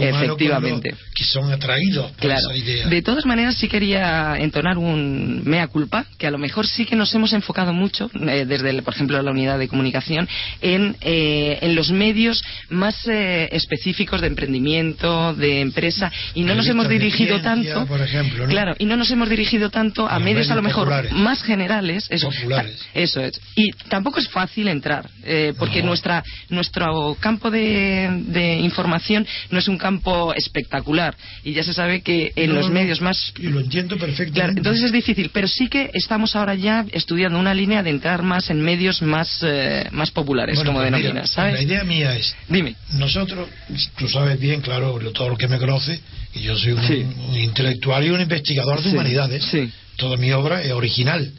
[0.00, 0.90] efectivamente.
[0.90, 2.40] los que son atraídos por Claro.
[2.50, 2.86] esa idea.
[2.88, 6.96] De todas maneras, sí quería entonar un mea culpa, que a lo mejor sí que
[6.96, 10.25] nos hemos enfocado mucho, eh, desde, el- por ejemplo, la unidad de comunicación,
[10.60, 16.66] en, eh, en los medios más eh, específicos de emprendimiento, de empresa, y no nos
[16.68, 18.48] hemos dirigido ciencia, tanto, por ejemplo, ¿no?
[18.50, 21.12] claro, y no nos hemos dirigido tanto a medios a lo mejor populares.
[21.12, 22.84] más generales, eso, Populares.
[22.94, 25.88] eso es, y tampoco es fácil entrar, eh, porque No.
[25.88, 32.00] nuestra nuestro campo de, de información no es un campo espectacular, y ya se sabe
[32.02, 34.32] que en No, los medios más Y lo entiendo perfectamente.
[34.32, 38.22] Claro, entonces es difícil, pero sí que estamos ahora ya estudiando una línea de entrar
[38.22, 41.54] más en medios más, eh, más populares, Bueno, como pues denominas, ¿sabes?
[41.54, 42.74] La idea mía es, Dime.
[42.94, 43.48] nosotros,
[43.96, 46.00] tú sabes bien, claro, todo lo que me conoce,
[46.34, 47.06] y yo soy un, Sí.
[47.28, 49.44] un intelectual y un investigador de Sí, humanidades.
[49.44, 49.70] sí.
[49.96, 51.30] Toda mi obra es original.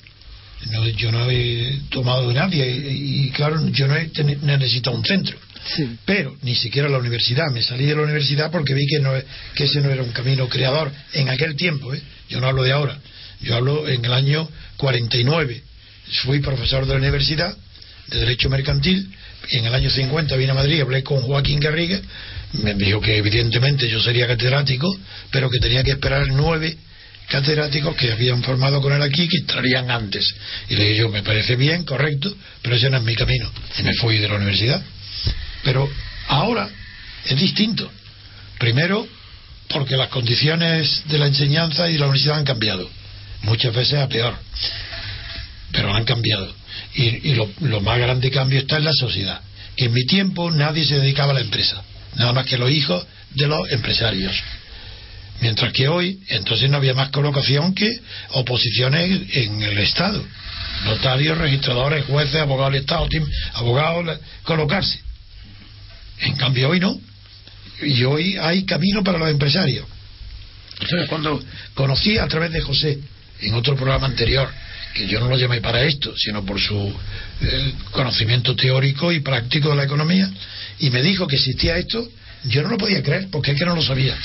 [0.72, 4.96] No, yo no he tomado de nadie y, y, claro, yo no he teni- necesitado
[4.96, 5.38] un centro.
[5.76, 5.98] Sí.
[6.06, 7.52] Pero ni siquiera la universidad.
[7.52, 9.12] Me salí de la universidad porque vi que, no,
[9.54, 11.94] que ese no era un camino creador en aquel tiempo.
[11.94, 12.02] ¿eh?
[12.30, 12.98] Yo no hablo de ahora.
[13.42, 15.62] Yo hablo en el año 49.
[16.24, 17.56] Fui profesor de la universidad
[18.08, 19.10] de Derecho Mercantil.
[19.50, 22.00] En el año 50 vine a Madrid, hablé con Joaquín Garriga.
[22.54, 24.96] Me dijo que evidentemente yo sería catedrático,
[25.32, 26.78] pero que tenía que esperar nueve
[27.28, 30.34] catedráticos que habían formado con él aquí que entrarían antes.
[30.70, 33.52] Y le dije yo, me parece bien, correcto, pero ese no es mi camino.
[33.78, 34.82] Y me fui de la universidad.
[35.64, 35.90] Pero
[36.28, 36.70] ahora
[37.26, 37.92] es distinto.
[38.58, 39.08] Primero,
[39.70, 42.90] porque las condiciones de la enseñanza y de la universidad han cambiado.
[43.44, 44.36] Muchas veces a peor.
[45.72, 46.54] Pero han cambiado.
[46.96, 49.42] Y, y lo, lo más grande cambio está en la sociedad.
[49.76, 51.84] Que en mi tiempo nadie se dedicaba a la empresa.
[52.16, 54.36] Nada más que los hijos de los empresarios.
[55.40, 60.24] Mientras que hoy, entonces no había más colocación que oposiciones en el Estado.
[60.86, 63.08] Notarios, registradores, jueces, abogados del Estado,
[63.54, 65.00] abogados, colocarse.
[66.22, 67.00] En cambio hoy no.
[67.82, 69.86] Y hoy hay camino para los empresarios.
[70.80, 71.40] Entonces cuando
[71.76, 73.00] conocí a través de José,
[73.42, 74.52] en otro programa anterior,
[74.98, 76.94] que yo no lo llamé para esto, sino por su
[77.92, 80.30] conocimiento teórico y práctico de la economía,
[80.80, 82.10] y me dijo que existía esto,
[82.46, 84.18] yo no lo podía creer, porque es que no lo sabía.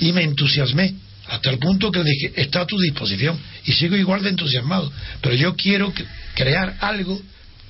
[0.00, 0.94] Y me entusiasmé,
[1.28, 4.90] hasta el punto que le dije, está a tu disposición, y sigo igual de entusiasmado,
[5.20, 5.92] pero yo quiero
[6.34, 7.20] crear algo,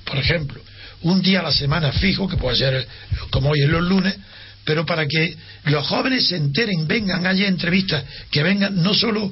[0.05, 0.61] por ejemplo,
[1.01, 2.87] un día a la semana fijo, que puede ser
[3.31, 4.15] como hoy en los lunes,
[4.63, 9.31] pero para que los jóvenes se enteren, vengan, haya entrevistas, que vengan, no solo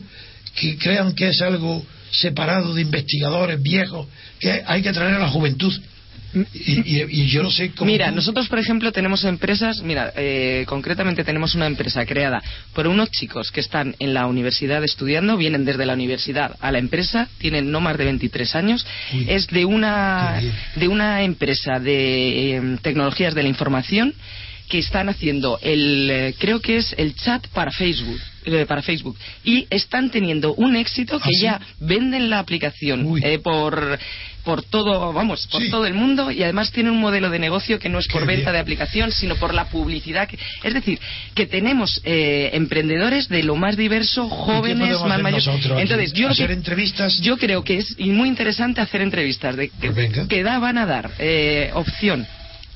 [0.56, 4.08] que crean que es algo separado de investigadores viejos,
[4.40, 5.74] que hay que traer a la juventud.
[6.36, 7.92] Y, y- y yo no sé cómo.
[7.92, 12.42] Mira, nosotros, por ejemplo, tenemos empresas, mira, eh, concretamente tenemos una empresa creada
[12.74, 16.80] por unos chicos que están en la universidad estudiando, vienen desde la universidad a la
[16.80, 20.42] empresa, tienen no más de 23 años, Uy, es de una,
[20.76, 24.16] de una empresa de eh, tecnologías de la información
[24.70, 28.20] que están haciendo el, eh, creo que es el chat para Facebook.
[28.46, 31.42] eh, para Facebook y están teniendo un éxito que ¿Ah, sí?
[31.44, 33.98] ya venden la aplicación eh, por
[34.44, 35.70] por todo vamos por Sí.
[35.70, 38.26] todo el mundo y además tienen un modelo de negocio que no es Qué por
[38.28, 38.56] venta bien.
[38.56, 41.00] de aplicación sino por la publicidad que- es decir
[41.34, 45.82] que tenemos eh, emprendedores de lo más diverso ¿Y qué jóvenes más mayores nosotros aquí?
[45.84, 49.88] entonces yo hacer que- entrevistas yo creo que es muy interesante hacer entrevistas de que,
[49.92, 50.28] Pues venga.
[50.28, 52.28] que da- van a dar eh, opción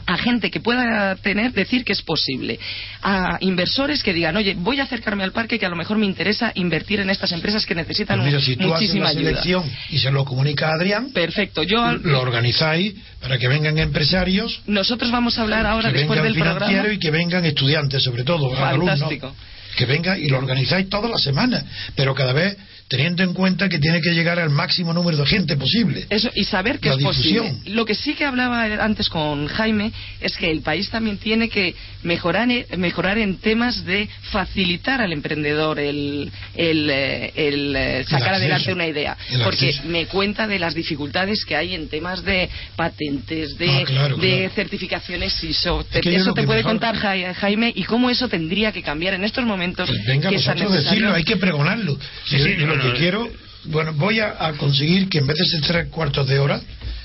[0.08, 2.60] a gente que pueda tener decir que es posible
[3.04, 6.06] a inversores que digan oye voy a acercarme al parque que a lo mejor me
[6.06, 9.30] interesa invertir en estas empresas que necesitan Pues mira, si tú haces muchísima la ayuda
[9.30, 14.62] selección y se lo comunica a Adrián, perfecto yo lo organizáis para que vengan empresarios,
[14.66, 18.04] nosotros vamos a hablar ahora que después vengan del programa financieros y que vengan estudiantes,
[18.04, 19.28] sobre todo, Fantástico.
[19.28, 19.38] alumnos.
[19.76, 21.64] Que vengan y lo organizáis todas las semanas,
[21.96, 25.58] pero cada vez teniendo en cuenta que tiene que llegar al máximo número de gente
[25.58, 26.06] posible.
[26.10, 27.42] Eso, y saber que La es posible.
[27.42, 27.76] difusión.
[27.76, 31.76] Lo que sí que hablaba antes con Jaime es que el país también tiene que
[32.04, 32.48] mejorar,
[32.78, 38.36] mejorar en temas de facilitar al emprendedor el, el, eh, el, eh, sacar acceso.
[38.36, 39.18] adelante una idea.
[39.32, 39.88] El Porque acceso.
[39.90, 44.38] me cuenta de las dificultades que hay en temas de patentes, de, Ah, claro, de
[44.38, 44.54] claro.
[44.56, 45.86] certificaciones ISO.
[45.92, 49.14] Es que eso te puede mejor- contar Ja- Jaime y cómo eso tendría que cambiar
[49.16, 49.90] en estos momentos.
[49.90, 51.98] Pues venga, que vosotros decirlo, hay que pregonarlo.
[52.26, 53.30] Sí, sí, lo que quiero,
[53.66, 56.62] bueno, voy a, a conseguir que en vez de ser tres cuartos de hora,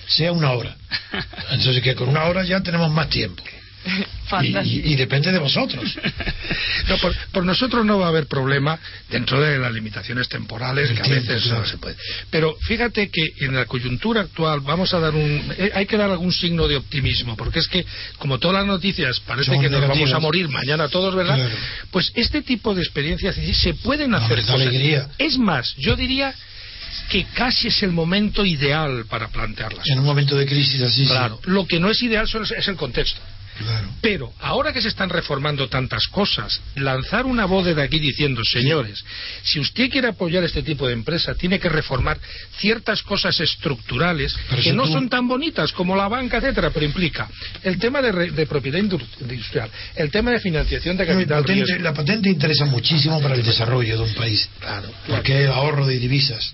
[0.06, 0.76] sea una hora.
[1.50, 3.42] Entonces, que con una hora ya tenemos más tiempo.
[3.84, 3.90] Y,
[4.28, 4.88] Fantástico.
[4.88, 5.96] y- y depende de vosotros.
[6.88, 8.76] No, por, por nosotros no va a haber problema
[9.08, 11.96] dentro de las limitaciones temporales El que a veces no se puede.
[12.28, 16.10] Pero fíjate que en la coyuntura actual vamos a dar un, eh, hay que dar
[16.10, 17.86] algún signo de optimismo, porque es que
[18.18, 20.16] como todas las noticias parece Son que nos vamos negativas.
[20.16, 21.36] a morir mañana todos, ¿verdad?
[21.36, 21.54] Claro.
[21.92, 24.54] Pues este tipo de experiencias sí, se pueden hacer cosas.
[24.56, 25.08] alegría.
[25.18, 26.34] Es más, yo diría
[27.10, 29.86] que casi es el momento ideal para plantearlas.
[29.88, 31.08] En un momento de crisis así, sí.
[31.08, 33.20] Claro, lo que no es ideal es el contexto.
[33.58, 33.88] Claro.
[34.00, 39.04] Pero ahora que se están reformando tantas cosas, lanzar una voz de aquí diciendo, señores,
[39.42, 42.18] si usted quiere apoyar este tipo de empresa, tiene que reformar
[42.58, 46.86] ciertas cosas estructurales Pero que no tú- son tan bonitas como la banca, etcétera, pero
[46.86, 47.28] implica
[47.62, 51.76] el tema de, re- de propiedad indu- industrial, el tema de financiación de capital riesgo.
[51.80, 54.48] la patente interesa muchísimo para el desarrollo de un país.
[54.60, 56.52] Claro, Porque es ahorro de divisas.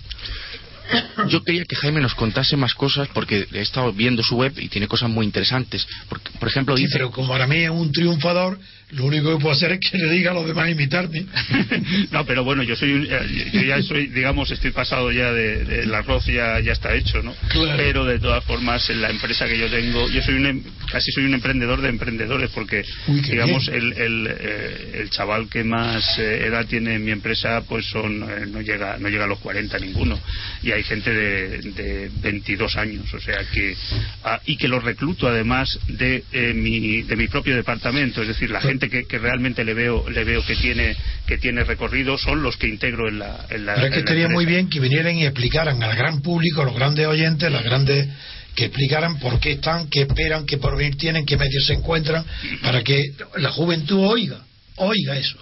[1.27, 4.69] Yo quería que Jaime nos contase más cosas porque he estado viendo su web y
[4.69, 5.87] tiene cosas muy interesantes.
[6.07, 8.59] Porque, por ejemplo, Sí, dice pero como para mí es un triunfador,
[8.91, 11.25] lo único que puedo hacer es que le diga a los demás imitarme.
[12.11, 15.63] no, pero bueno, yo soy un- eh, yo ya soy, digamos, estoy pasado ya de,
[15.63, 17.33] del arroz ya, ya está hecho, ¿no?
[17.49, 17.77] Claro.
[17.77, 21.11] Pero de todas formas, en la empresa que yo tengo, yo soy un, em- casi
[21.11, 26.17] soy un emprendedor de emprendedores porque, Uy, digamos, el, el, eh, el chaval que más
[26.17, 29.39] eh, edad tiene en mi empresa, pues son, eh, no llega, no llega a los
[29.39, 30.19] 40 ninguno.
[30.63, 33.75] Y hay gente de, de 22 años, o sea que,
[34.23, 36.23] ah, y que los recluto además de,
[36.55, 40.23] mi, de mi propio departamento, es decir, la gente que, que realmente le veo, le
[40.23, 43.87] veo que tiene, que tiene recorrido son los que integro en la, en la Pero
[43.87, 47.07] es que estaría muy bien que vinieran y explicaran al gran público, a los grandes
[47.07, 48.07] oyentes, las grandes
[48.55, 52.23] que explicaran por qué están, qué esperan, qué porvenir tienen, qué medios se encuentran,
[52.61, 53.03] para que
[53.37, 54.39] la juventud oiga,
[54.75, 55.37] oiga eso.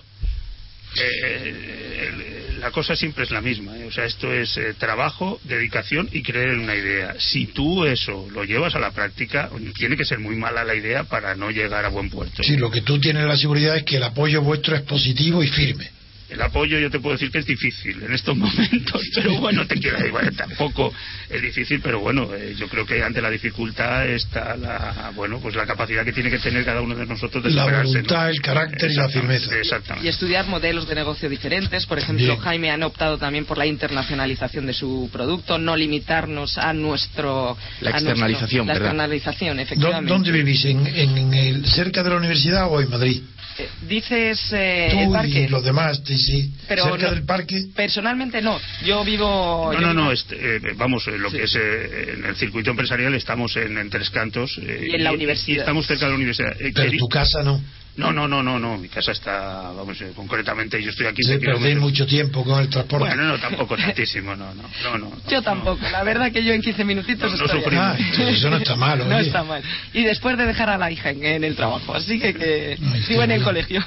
[1.00, 3.78] Eh, el- la cosa siempre es la misma.
[3.78, 3.86] ¿eh?
[3.86, 7.16] O sea, esto es eh, trabajo, dedicación y creer en una idea.
[7.20, 11.04] Si tú eso lo llevas a la práctica, tiene que ser muy mala la idea
[11.04, 12.42] para no llegar a buen puerto.
[12.44, 15.48] Sí, lo que tú tienes la seguridad es que el apoyo vuestro es positivo y
[15.50, 15.92] firme.
[16.30, 19.76] El apoyo yo te puedo decir que es difícil en estos momentos, pero bueno, te
[19.80, 20.94] quiero igual, tampoco
[21.30, 25.56] es difícil, pero bueno, eh, yo creo que ante la dificultad está la, bueno, pues
[25.56, 28.28] la capacidad que tiene que tener cada uno de nosotros de La superarse, voluntad, ¿no?
[28.30, 29.58] el carácter y la firmeza.
[29.58, 30.06] Exactamente.
[30.06, 31.86] y estudiar modelos de negocio diferentes.
[31.86, 32.40] Por ejemplo, Bien.
[32.40, 37.58] Jaime han optado también por la internacionalización de su producto, no limitarnos a nuestro.
[37.82, 40.10] La a nuestro- externalización, la externalización, ¿Dó- efectivamente.
[40.12, 40.66] ¿Dónde vivís?
[40.66, 43.22] ¿En, en el, ¿Cerca de la universidad o en Madrid?
[43.60, 45.40] Eh, Dices eh, Tú el parque.
[45.42, 46.52] y los demás, sí, sí.
[46.68, 47.66] Pero ¿Cerca no- del parque?
[47.76, 48.60] Personalmente no.
[48.86, 49.72] Yo vivo.
[49.72, 52.36] No, yo no, vivo- no, este, eh, vamos, eh, lo que es eh, en el
[52.36, 54.58] circuito empresarial estamos en, en Tres Cantos.
[54.62, 55.58] eh, Y en la universidad.
[55.58, 56.52] Y estamos cerca de la universidad.
[56.62, 57.62] Eh, Pero queri- tu casa no.
[57.98, 58.78] No, no, no, no, no.
[58.78, 61.24] Mi casa está, vamos, eh, concretamente yo estoy aquí.
[61.24, 63.08] Se perdí mucho tiempo con el transporte.
[63.08, 65.12] Bueno, no, tampoco tantísimo, no, no, no, no.
[65.30, 65.80] Yo tampoco.
[65.92, 67.76] La verdad que yo en 15 minutitos No, no estoy.
[67.76, 67.98] Ah,
[68.30, 69.26] eso no está mal, No oye.
[69.28, 69.64] está mal.
[69.94, 73.24] Y después de dejar a la hija en, en el trabajo, así que, que sigo
[73.24, 73.84] en el colegio.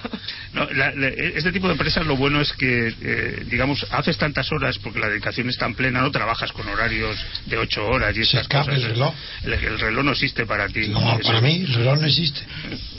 [0.52, 4.50] No, la- la- este tipo de empresas lo bueno es que, eh, digamos, haces tantas
[4.50, 8.14] horas porque la dedicación es tan plena, no trabajas con horarios de ocho horas y
[8.16, 8.82] Se esas escapa cosas.
[8.82, 9.14] el reloj.
[9.44, 10.88] El, el reloj no existe para ti.
[10.88, 12.40] No, para mí el reloj no existe.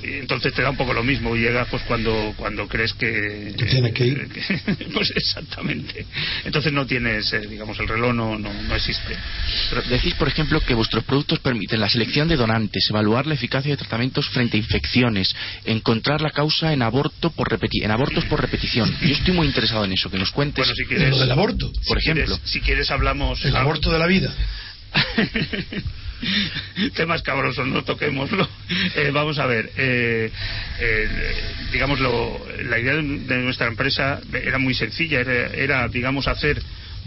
[0.04, 3.66] y entonces te da un poco lo mismo llegas pues cuando cuando crees que Que
[3.66, 4.28] tienes que ir.
[4.30, 6.06] que- pues exactamente
[6.46, 9.16] entonces no tienes eh, digamos el reloj no, no, no existe
[9.70, 13.72] Pero decís, por ejemplo, que vuestros productos permiten la selección de donantes, evaluar la eficacia
[13.72, 15.34] de tratamientos frente a infecciones,
[15.66, 18.94] encontrar la causa en aborto por repeti- en abortos por repetición.
[19.02, 20.58] Yo estoy muy interesado en eso, que nos cuentes.
[20.66, 21.72] bueno si quieres Lo del aborto.
[21.88, 22.40] por si quieres- ejemplo.
[22.48, 24.34] si quieres hablamos El aborto de la vida.
[26.96, 28.48] temas cabrosos, no toquémoslo.
[28.96, 30.32] Eh, vamos a ver, eh,
[30.80, 31.08] eh,
[31.72, 36.62] digamos, lo- la idea de, nuestra empresa era muy sencilla, era, digamos, hacer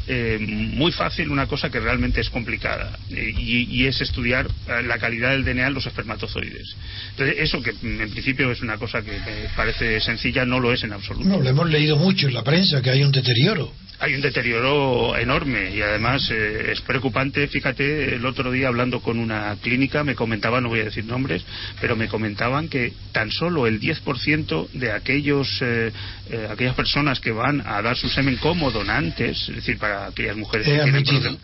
[0.07, 5.44] eh, muy fácil una cosa que realmente es complicada y, es estudiar la calidad del
[5.44, 6.77] DNA en los espermatozoides.
[7.11, 10.85] Entonces, eso que en principio es una cosa que me parece sencilla, no lo es
[10.85, 11.29] en absoluto.
[11.29, 13.72] No, lo hemos leído mucho en la prensa que hay un deterioro.
[14.00, 17.46] Hay un deterioro enorme y además eh, es preocupante.
[17.48, 21.44] Fíjate, el otro día hablando con una clínica me comentaban, no voy a decir nombres,
[21.80, 25.92] pero me comentaban que tan solo el 10% de aquellos, eh,
[26.30, 30.37] eh, aquellas personas que van a dar su semen como donantes, es decir, para aquellas
[30.37, 31.37] mujeres Es que tienen problemas,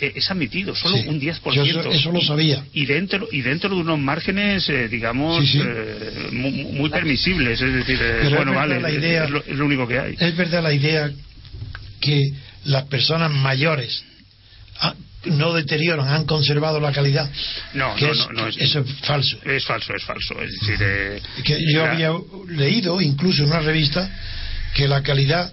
[0.00, 1.08] eh, es admitido, solo Sí.
[1.08, 1.54] un 10%.
[1.54, 2.64] Yo eso, eso lo sabía.
[2.72, 5.62] y dentro y dentro de unos márgenes eh, digamos Sí, sí.
[5.66, 9.64] eh, muy, muy permisibles es decir eh, bueno vale la idea- es, lo, es lo
[9.66, 11.10] único que hay Es verdad la idea
[12.00, 12.22] que
[12.64, 14.02] las personas mayores
[14.80, 14.94] ah,
[15.26, 17.28] no deterioran, han conservado la calidad.
[17.74, 19.36] No, que no, es- no, no es- eso es falso.
[19.44, 20.40] Es falso, es falso.
[20.40, 22.10] Es decir, eh, Que yo había
[22.48, 24.08] leído, incluso en una revista,
[24.74, 25.52] que la calidad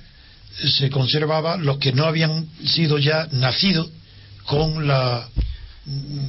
[0.79, 3.89] se conservaba los que no habían sido ya nacidos
[4.45, 5.27] con la
[5.86, 6.25] mm,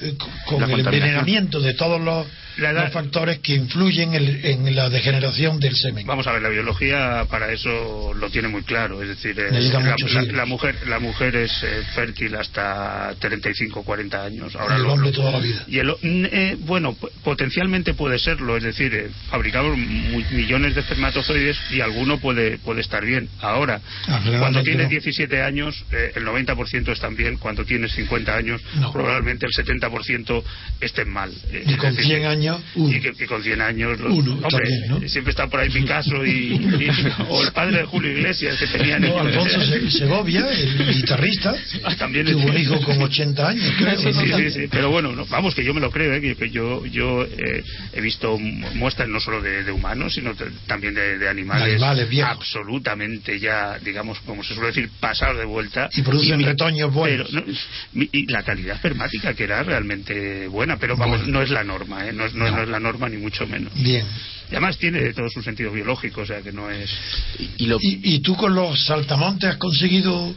[0.00, 0.14] eh,
[0.46, 2.26] con- La el envenenamiento de todos los,
[2.58, 6.06] La edad- los factores que influyen en, en la degeneración del semen.
[6.06, 9.02] Vamos a ver, la biología para eso lo tiene muy claro.
[9.02, 13.82] Es decir, eh, Necesita la, la- la mujer la mujer es eh, fértil hasta 35,
[13.82, 14.54] 40 años.
[14.56, 15.64] Ahora Y el lo- hombre lo- toda la vida.
[15.66, 18.56] Y el, eh, bueno, potencialmente puede serlo.
[18.56, 23.28] Es decir, eh, fabricamos millones de espermatozoides y alguno puede puede estar bien.
[23.40, 24.90] Ahora, Ah, cuando tienes no.
[24.90, 27.36] 17 años, eh, el 90% están bien.
[27.38, 28.92] Cuando tienes 50 años, No.
[28.92, 30.44] probablemente el 70%
[30.80, 31.32] estén mal.
[31.50, 32.43] Eh, Y es con decir, 100 años,
[32.76, 33.98] Y que, que con 100 años.
[34.00, 35.08] los- Uno, hombre, también, ¿no?
[35.08, 36.90] siempre está por ahí Picasso y, y-
[37.28, 41.54] o el padre de Julio Iglesias que tenían No, Alfonso Se- Segovia, el guitarrista,
[41.84, 43.98] Ah, también tuvo un hijo con 80 años, creo.
[43.98, 44.12] Sí, ¿no?
[44.12, 44.68] sí, sí, sí.
[44.70, 46.20] pero bueno, no, vamos, que yo me lo creo, ¿eh?
[46.20, 50.32] que, que yo, yo eh, he visto mu- muestras no solo de, de humanos, sino
[50.66, 52.32] también de, de animales, De animales viejos.
[52.36, 55.88] absolutamente ya, digamos, como se suele decir, pasados de vuelta.
[55.94, 57.28] Y producen retoños buenos.
[57.32, 61.32] pero, no, y la calidad espermática, que era realmente buena, pero vamos, Bueno.
[61.32, 62.12] no es la norma, ¿eh?
[62.12, 62.56] no, es, no- No.
[62.56, 63.72] no es la norma ni mucho menos.
[63.74, 64.04] Bien.
[64.50, 66.90] Y además tiene todo su sentido biológico, o sea que no es...
[67.38, 70.34] Y, y lo, ¿Y, y tú con los saltamontes has conseguido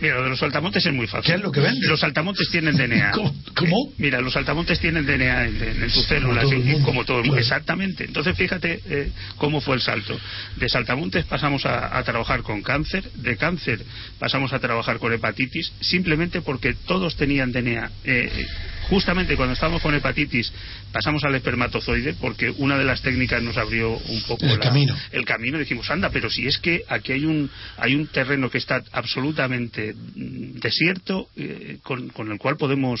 [0.00, 1.26] Mira, lo de los saltamontes es muy fácil.
[1.30, 1.86] ¿Qué es lo que vende?
[1.86, 3.10] Los saltamontes tienen DNA.
[3.14, 3.32] ¿Cómo?
[3.54, 3.92] ¿Cómo?
[3.98, 6.72] Mira, los saltamontes tienen DNA en, en- en tus Como células, todo el y- y
[6.72, 6.86] mundo.
[6.86, 7.34] como todo el mundo.
[7.36, 7.40] Claro.
[7.46, 8.04] Exactamente.
[8.06, 10.18] Entonces, fíjate eh, cómo fue el salto.
[10.56, 13.80] De saltamontes pasamos a, a trabajar con cáncer, de cáncer
[14.18, 17.90] pasamos a trabajar con hepatitis, simplemente porque todos tenían DNA.
[18.04, 18.46] Eh,
[18.88, 20.52] justamente cuando estábamos con hepatitis
[20.92, 24.96] pasamos al espermatozoide porque una de las técnicas nos abrió un poco El la- camino.
[25.12, 25.58] el camino.
[25.58, 29.94] Dijimos anda pero si es que aquí hay un hay un terreno que está absolutamente
[29.94, 33.00] mm, desierto eh, con, con el cual podemos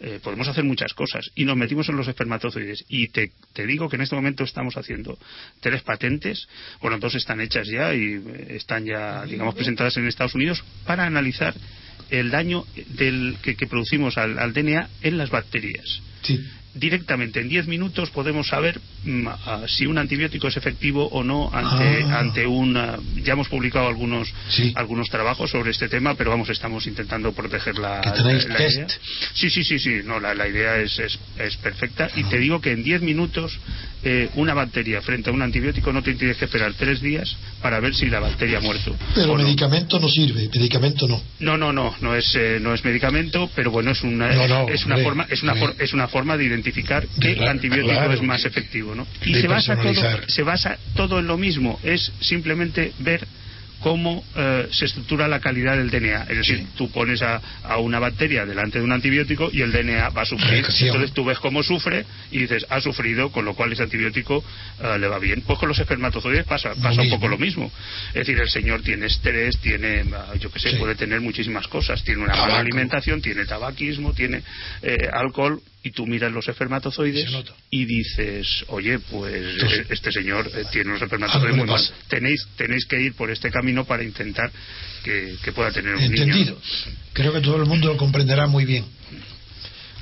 [0.00, 2.84] eh, podemos hacer muchas cosas y nos metimos en los espermatozoides.
[2.88, 5.18] Y te, te digo que en este momento estamos haciendo
[5.60, 6.46] tres patentes.
[6.80, 11.04] Bueno dos están hechas ya y eh, están ya digamos presentadas en Estados Unidos para
[11.04, 11.54] analizar
[12.10, 16.00] el daño del, que, producimos al, al DNA en las bacterias.
[16.74, 21.50] Directamente en 10 minutos podemos saber mm, ah, si un antibiótico es efectivo o no
[21.52, 22.20] ante, Ah.
[22.20, 24.72] ante un ah, ya hemos publicado algunos Sí.
[24.76, 28.76] algunos trabajos sobre este tema pero vamos estamos intentando proteger la, Que tenéis la test.
[28.76, 28.86] idea
[29.34, 32.60] sí sí sí sí no la, la idea es, es, es perfecta y te digo
[32.60, 33.58] que en 10 minutos
[34.02, 37.80] eh, una bacteria frente a un antibiótico no te tienes que esperar tres días para
[37.80, 41.20] ver si la bacteria ha muerto Pero medicamento no sirve, medicamento no.
[41.40, 44.68] No, no, no, no es, eh, no es medicamento, pero bueno, es una, No, no,
[44.68, 47.94] es una hombre, forma, es una, for- es una forma de identificar qué Claro, antibiótico
[47.94, 48.12] claro.
[48.12, 49.06] es más efectivo, ¿no?
[49.24, 53.26] Y se basa todo, se basa todo en lo mismo, es simplemente ver
[53.80, 56.24] cómo eh, se estructura la calidad del DNA.
[56.28, 60.10] Es decir, tú pones a, a, una bacteria delante de un antibiótico y el DNA
[60.10, 60.64] va a sufrir.
[60.80, 64.98] Entonces tú ves cómo sufre y dices, ha sufrido, con lo cual ese antibiótico uh,
[64.98, 65.42] le va bien.
[65.46, 67.72] Pues con los espermatozoides pasa, pasa un poco lo mismo.
[68.08, 70.76] Es decir, el señor tiene estrés, tiene, uh, yo qué sé, sí.
[70.76, 72.04] puede tener muchísimas cosas.
[72.04, 74.42] Tiene una mala alimentación, tiene tabaquismo, tiene
[74.82, 77.30] eh, alcohol y tú miras los espermatozoides
[77.70, 81.82] y dices, oye, pues Entonces, este señor eh, tiene unos espermatozoides muy mal.
[82.08, 84.50] Tenéis, tenéis que ir por este camino para intentar
[85.02, 86.54] que, que pueda tener un Entendido.
[86.54, 86.56] niño.
[87.14, 88.84] Creo que todo el mundo lo comprenderá muy bien.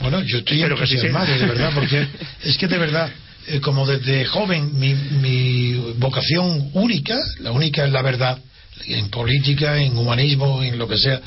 [0.00, 1.36] Bueno, yo estoy Espero que sí entusiasmado, sea.
[1.38, 2.06] de verdad, porque
[2.44, 3.12] es que de verdad,
[3.46, 8.38] eh, como desde joven, mi, mi vocación única, la única es la verdad,
[8.86, 11.20] en política, en humanismo, en lo que sea,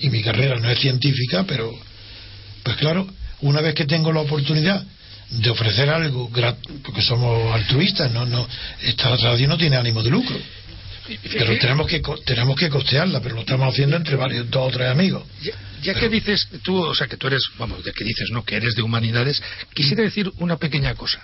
[0.00, 1.70] y mi carrera no es científica, pero,
[2.62, 3.06] pues claro,
[3.42, 4.84] una vez que tengo la oportunidad
[5.30, 6.30] de ofrecer algo,
[6.82, 8.48] porque somos altruistas, no, no,
[8.82, 10.36] esta radio no tiene ánimo de lucro.
[11.22, 14.90] Pero tenemos que tenemos que costearla, pero lo estamos haciendo entre varios, dos o tres
[14.90, 15.24] amigos.
[15.42, 18.44] Ya, ya que dices tú, o sea, que tú eres, vamos, ya que dices, ¿no?
[18.44, 19.42] Que eres de humanidades,
[19.74, 21.20] quisiera decir una pequeña cosa.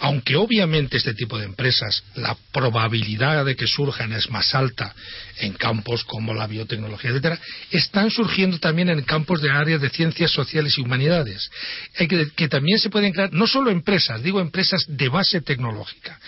[0.00, 4.94] Aunque obviamente este tipo de empresas, la probabilidad de que surjan es más alta
[5.38, 7.38] en campos como la biotecnología, etcétera,
[7.70, 11.50] están surgiendo también en campos de áreas de ciencias sociales y humanidades.
[11.96, 16.18] Que, que también se pueden crear, no solo empresas, digo empresas de base tecnológica.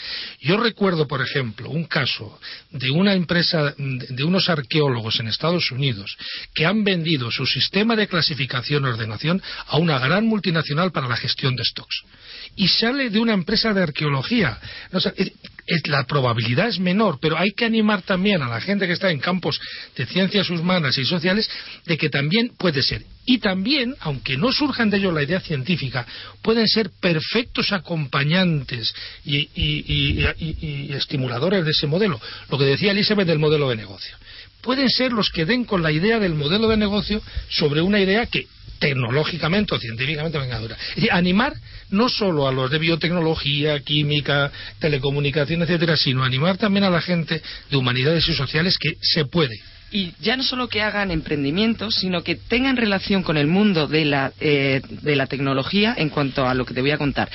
[0.41, 2.39] Yo recuerdo, por ejemplo, un caso
[2.71, 6.17] de una empresa, de unos arqueólogos en Estados Unidos
[6.55, 11.17] que han vendido su sistema de clasificación y ordenación a una gran multinacional para la
[11.17, 12.03] gestión de stocks.
[12.55, 14.59] Y sale de una empresa de arqueología.
[14.93, 15.13] O sea,
[15.87, 19.21] la probabilidad es menor, pero hay que animar también a la gente que está en
[19.21, 19.59] campos
[19.97, 21.49] de ciencias humanas y sociales
[21.87, 23.05] de que también puede ser.
[23.25, 26.05] Y también, aunque no surjan de ello la idea científica,
[26.43, 28.93] pueden ser perfectos acompañantes
[29.25, 32.21] y- y- y- y estimuladores de ese modelo.
[32.51, 34.17] Lo que decía Elizabeth del modelo de negocio.
[34.61, 38.27] Pueden ser los que den con la idea del modelo de negocio sobre una idea
[38.27, 38.47] que
[38.79, 40.77] tecnológicamente o científicamente venga dura.
[40.91, 41.55] Es decir, animar
[41.93, 47.41] no solo a los de biotecnología, química, telecomunicación, etcétera, sino animar también a la gente
[47.71, 49.55] de humanidades y sociales que se puede.
[49.95, 54.07] y ya no solo que hagan emprendimientos, sino que tengan relación con el mundo de
[54.07, 57.31] la, eh, de la tecnología en cuanto a lo que te voy a contar.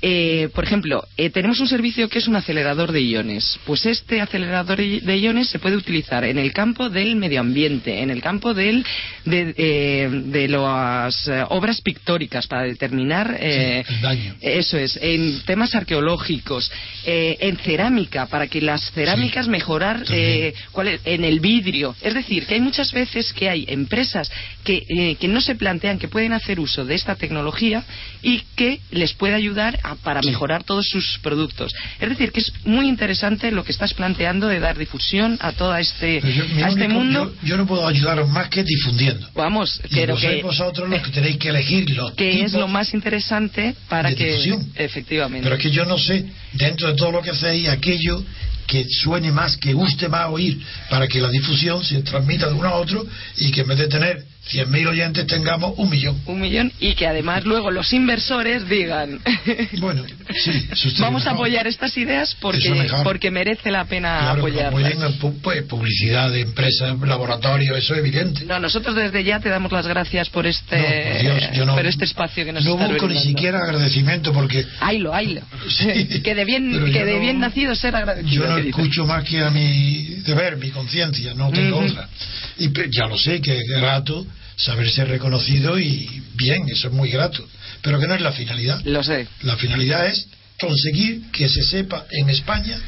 [0.00, 3.58] Eh, por ejemplo, eh, tenemos un servicio que es un acelerador de iones.
[3.66, 8.10] Pues este acelerador de iones se puede utilizar en el campo del medio ambiente, en
[8.10, 8.84] el campo del,
[9.24, 14.34] de, eh, de las eh, obras pictóricas para determinar eh, Sí, el daño.
[14.40, 16.70] eso es, en temas arqueológicos,
[17.04, 21.96] eh, en cerámica, para que las cerámicas Sí, mejorar eh, cuál es- en el vidrio.
[22.02, 24.30] Es decir, que hay muchas veces que hay empresas
[24.64, 27.84] que, eh, que no se plantean que pueden hacer uso de esta tecnología
[28.22, 31.72] y que les puede ayudar a- para mejorar todos sus productos.
[32.00, 35.74] Es decir, que es muy interesante lo que estás planteando de dar difusión a todo
[35.76, 37.34] este, yo, a este único- mundo.
[37.42, 39.28] yo- yo no puedo ayudaros más que difundiendo.
[39.34, 42.68] Vamos, Y pero que, sois vosotros los que tenéis que elegir los que es lo
[42.68, 44.72] más interesante para que difusión.
[44.74, 45.42] efectivamente.
[45.44, 48.22] Pero es que yo no sé, dentro de todo lo que hacéis, aquello
[48.68, 50.60] que suene más, que guste más oír,
[50.90, 53.04] para que la difusión se transmita de uno a otro
[53.38, 56.16] y que en vez de tener 100.000 oyentes tengamos un millón.
[56.26, 59.18] un millón y que además luego los inversores digan
[59.78, 60.04] Bueno,
[60.42, 60.68] sí,
[61.00, 64.68] vamos a apoyar estas ideas porque porque merece la pena Claro, apoyarlas.
[64.92, 68.44] apoyen pues, publicidad de empresas, laboratorios, eso es evidente.
[68.46, 71.74] No, nosotros desde ya te damos las gracias por este No, por Dios, yo no-
[71.74, 75.42] por este espacio que nos no busco ni siquiera agradecimiento porque Haylo, haylo.
[75.68, 78.44] Sí, que de bien que de bien nacido ser agradecido.
[78.44, 82.08] yo no escucho más que a mi deber, mi conciencia, no tengo otra.
[82.58, 87.46] Y ya lo sé, que es grato saberse reconocido y bien, eso es muy grato.
[87.82, 88.80] Pero que no es la finalidad.
[88.84, 89.26] Lo sé.
[89.42, 90.26] La finalidad es
[90.60, 92.78] conseguir que se sepa en España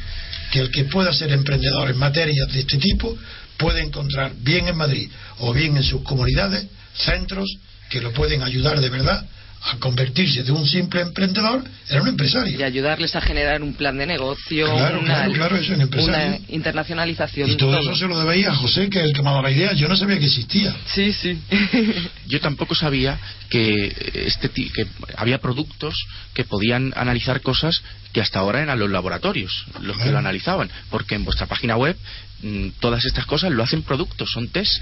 [0.51, 3.17] que el que pueda ser emprendedor en materias de este tipo
[3.57, 5.09] puede encontrar bien en Madrid
[5.39, 7.49] o bien en sus comunidades centros
[7.89, 9.25] que lo pueden ayudar de verdad
[9.63, 12.59] a convertirse de un simple emprendedor en un empresario.
[12.59, 16.27] Y ayudarles a generar un plan de negocio, Claro, una, claro, claro, eso, un empresario.
[16.37, 17.49] una internacionalización.
[17.49, 19.43] Y todo eso se lo debéis a José, que es el que me ha dado
[19.43, 19.73] la idea.
[19.73, 20.75] Yo no sabía que existía.
[20.87, 21.37] Sí, sí.
[22.27, 23.95] Yo tampoco sabía que,
[24.25, 25.95] este, ti- que había productos
[26.33, 27.81] que podían analizar cosas
[28.13, 30.69] que hasta ahora eran los laboratorios los que lo analizaban.
[30.89, 31.95] Porque en vuestra página web
[32.43, 34.73] mm, todas estas cosas lo hacen productos, son test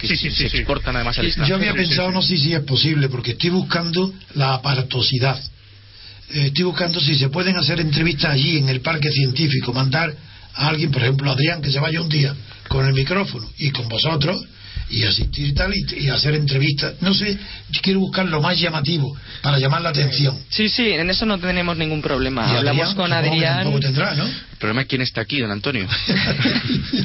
[0.00, 1.56] que Sí, sí, se sí, exportan además al Yo extranjero.
[1.56, 5.38] había sí, sí, pensado, no sé si es posible, porque estoy buscando la aparatosidad.
[6.30, 10.14] Eh, estoy buscando si se pueden hacer entrevistas allí en el parque científico, mandar
[10.54, 12.34] a alguien, por ejemplo, Adrián, que se vaya un día
[12.68, 14.42] con el micrófono y con vosotros
[14.88, 16.94] y asistir y tal y, y hacer entrevistas.
[17.00, 17.36] No sé,
[17.70, 20.38] yo quiero buscar lo más llamativo para llamar la atención.
[20.48, 22.44] Sí, sí, en eso no tenemos ningún problema.
[22.48, 23.56] Hablamos Adrián, con Adrián.
[23.64, 24.24] tampoco tendrá, ¿no?
[24.56, 25.86] El problema es quién está aquí, don Antonio.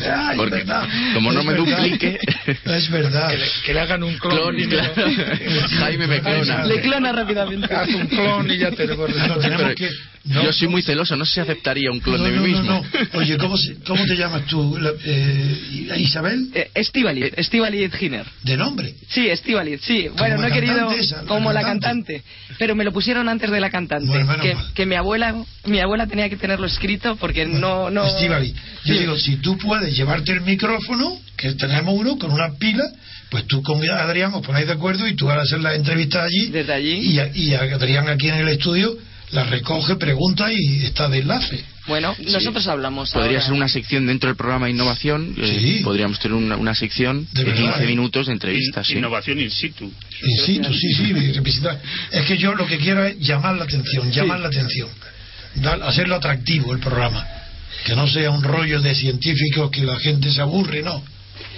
[0.09, 0.87] Ay, Porque verdad.
[1.13, 1.75] como no Es me verdad.
[1.75, 2.17] duplique...
[2.65, 3.29] Es verdad.
[3.29, 4.37] Que le, que le hagan un clon.
[4.37, 4.93] Clon, y claro.
[5.79, 6.65] Jaime me clona.
[6.65, 7.73] Le clona rápidamente.
[7.75, 9.09] Haz un clon y ya tenemos
[9.75, 9.89] que-
[10.23, 12.43] no, yo soy muy celoso, no sé si aceptaría un clon No, de mí no,
[12.43, 12.63] mismo.
[12.63, 13.19] no, no.
[13.19, 14.77] Oye, ¿cómo, se- ¿cómo te llamas tú?
[14.79, 16.47] La- eh, ¿Isabel?
[16.53, 18.25] Eh, Estíbaliz, Estíbaliz Giner.
[18.43, 18.93] ¿De nombre?
[19.09, 20.09] Sí, Estíbaliz, sí.
[20.15, 22.21] Bueno, no he querido esa, como la cantante.
[22.21, 25.35] cantante, pero me lo pusieron antes de la cantante, Bueno, que, que mi abuela
[25.65, 28.53] mi abuela tenía que tenerlo escrito porque no no Estíbaliz,
[28.85, 28.99] yo Sí.
[28.99, 32.83] digo, si tú puedes llevarte el micrófono, que tenemos uno con una pila,
[33.29, 36.23] pues tú con Adrián os ponéis de acuerdo y tú vas a hacer la entrevista
[36.23, 36.47] allí.
[36.49, 36.93] Desde allí.
[37.13, 38.95] Y, a- y Adrián aquí en el estudio
[39.31, 41.63] la recoge, pregunta y está de enlace.
[41.87, 43.41] Bueno, nosotros hablamos Podría ahora.
[43.45, 45.33] ser una sección dentro del programa de innovación.
[45.37, 45.79] eh, Sí.
[45.83, 47.87] podríamos tener una, una sección De de, verdad, 15 ¿eh?
[47.87, 48.85] minutos de entrevistas.
[48.85, 48.93] sí.
[48.97, 49.85] Innovación in situ.
[49.85, 51.79] In situ, sí, sí, visitar.
[52.11, 54.89] Es que yo lo que quiero es llamar la atención, llamar la atención,
[55.83, 57.25] hacerlo atractivo el programa.
[57.85, 61.01] Que no sea un rollo de científicos que la gente se aburre, no.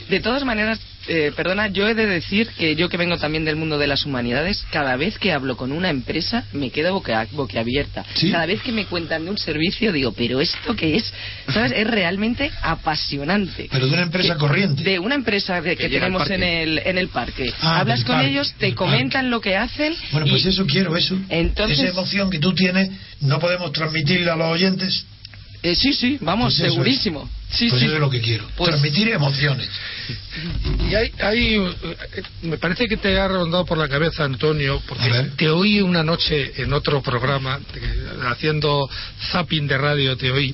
[0.10, 3.56] De todas maneras, eh, perdona, yo he de decir que yo que vengo también del
[3.56, 8.06] mundo de las humanidades, cada vez que hablo con una empresa me quedo boca, boquiabierta.
[8.14, 8.32] ¿Sí?
[8.32, 11.14] Cada vez que me cuentan de un servicio digo, pero esto que es,
[11.54, 11.74] ¿sabes?
[11.76, 13.68] Es realmente apasionante.
[13.72, 14.84] Pero de una empresa Que- corriente.
[14.84, 17.52] De una empresa de- que, tenemos en el, en el parque.
[17.62, 19.94] Ah, Hablas con parque, ellos, te comentan lo que hacen.
[20.12, 21.18] Bueno, y- pues eso quiero, eso.
[21.30, 22.90] Entonces- Esa emoción que tú tienes,
[23.22, 25.06] no podemos transmitirle a los oyentes.
[25.64, 27.30] Eh, sí, sí, vamos, Pues segurísimo.
[27.50, 27.86] Sí, pues sí.
[27.86, 28.46] eso es lo que quiero.
[28.56, 29.70] Pues- Transmitir emociones.
[30.90, 35.10] Y hay, hay, eh, me parece que te ha rondado por la cabeza, Antonio, porque
[35.38, 37.60] te oí una noche en otro programa,
[38.30, 38.90] haciendo
[39.32, 40.54] zapping de radio, te oí.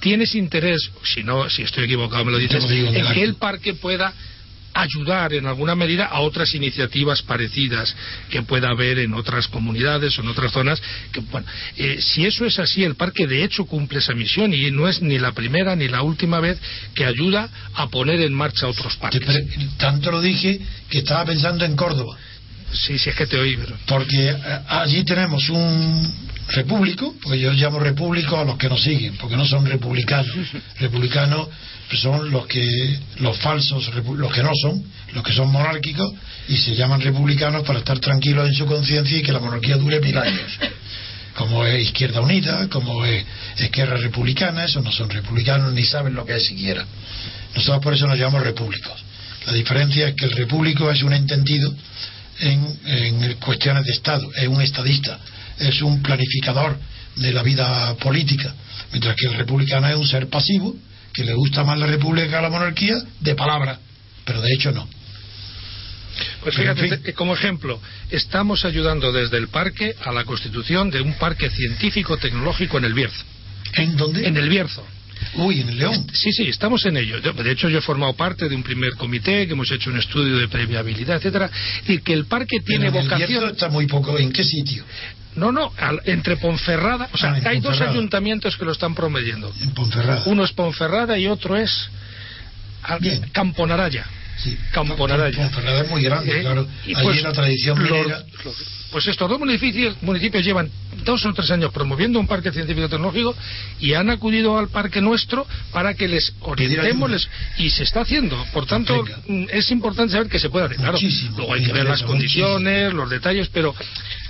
[0.00, 4.12] ¿Tienes interés, si no, si estoy equivocado, me lo dices, en que el parque pueda
[4.74, 7.94] ayudar en alguna medida a otras iniciativas parecidas
[8.30, 11.46] que pueda haber en otras comunidades o en otras zonas que bueno
[11.76, 15.02] eh, si eso es así el parque de hecho cumple esa misión y no es
[15.02, 16.58] ni la primera ni la última vez
[16.94, 19.22] que ayuda a poner en marcha otros parques
[19.78, 22.16] tanto lo dije que estaba pensando en Córdoba.
[22.72, 23.76] Sí, sí, es que te oí, pero...
[23.86, 29.16] Porque eh, allí tenemos un repúblico, pues yo llamo repúblico a los que nos siguen,
[29.16, 30.34] porque no son republicanos.
[30.80, 31.48] Republicanos
[31.96, 36.12] son los que los falsos, los que no son, los que son monárquicos
[36.48, 40.00] y se llaman republicanos para estar tranquilos en su conciencia y que la monarquía dure
[40.00, 40.58] mil años.
[41.34, 43.24] Como es Izquierda Unida, como es
[43.56, 46.84] Esquerra Republicana, esos no son republicanos ni saben lo que es siquiera.
[47.54, 48.92] Nosotros por eso nos llamamos repúblicos.
[49.46, 51.74] La diferencia es que el repúblico es un entendido
[52.40, 55.18] en, en cuestiones de Estado, es un estadista,
[55.58, 56.78] es un planificador
[57.16, 58.54] de la vida política,
[58.90, 60.74] mientras que el republicano es un ser pasivo,
[61.12, 63.78] que le gusta más la república que la monarquía, de palabra,
[64.24, 64.88] pero de hecho no.
[66.42, 67.14] Pues en fíjate, fin.
[67.14, 67.80] como ejemplo,
[68.10, 73.24] estamos ayudando desde el parque a la constitución de un parque científico-tecnológico en el Bierzo.
[73.74, 74.26] ¿En dónde?
[74.26, 74.84] En el Bierzo.
[75.34, 76.06] Uy, en el León.
[76.12, 77.20] Sí, sí, estamos en ello.
[77.20, 80.36] De hecho, yo he formado parte de un primer comité que hemos hecho un estudio
[80.38, 81.50] de previabilidad, etcétera.
[81.86, 83.48] Y que el parque tiene Pero en el vocación.
[83.50, 84.18] Está muy poco.
[84.18, 84.84] ¿En qué sitio?
[85.34, 87.08] No, no, al- entre Ponferrada.
[87.12, 89.52] O sea, Ah, hay dos ayuntamientos que lo están promediendo.
[89.62, 90.22] En Ponferrada.
[90.26, 91.88] Uno es Ponferrada y otro es.
[93.32, 94.04] Camponaraya.
[94.42, 94.58] Sí.
[94.72, 95.36] Camponaraya.
[95.36, 96.40] Ponferrada es muy grande, ¿Eh?
[96.40, 96.66] claro.
[96.86, 98.24] Y Allí pues, la tradición los- minera.
[98.90, 100.70] pues estos dos municipios, municipios llevan
[101.04, 103.34] dos o tres años promoviendo un parque científico tecnológico
[103.80, 107.28] y han acudido al parque nuestro para que les orientemos les-
[107.58, 108.44] y se está haciendo.
[108.52, 109.18] Por tanto, Venga.
[109.26, 110.76] mm, es importante saber que se puede hacer.
[110.78, 111.36] Claro, Muchísimo.
[111.36, 113.74] luego hay que ver las condiciones, los detalles, pero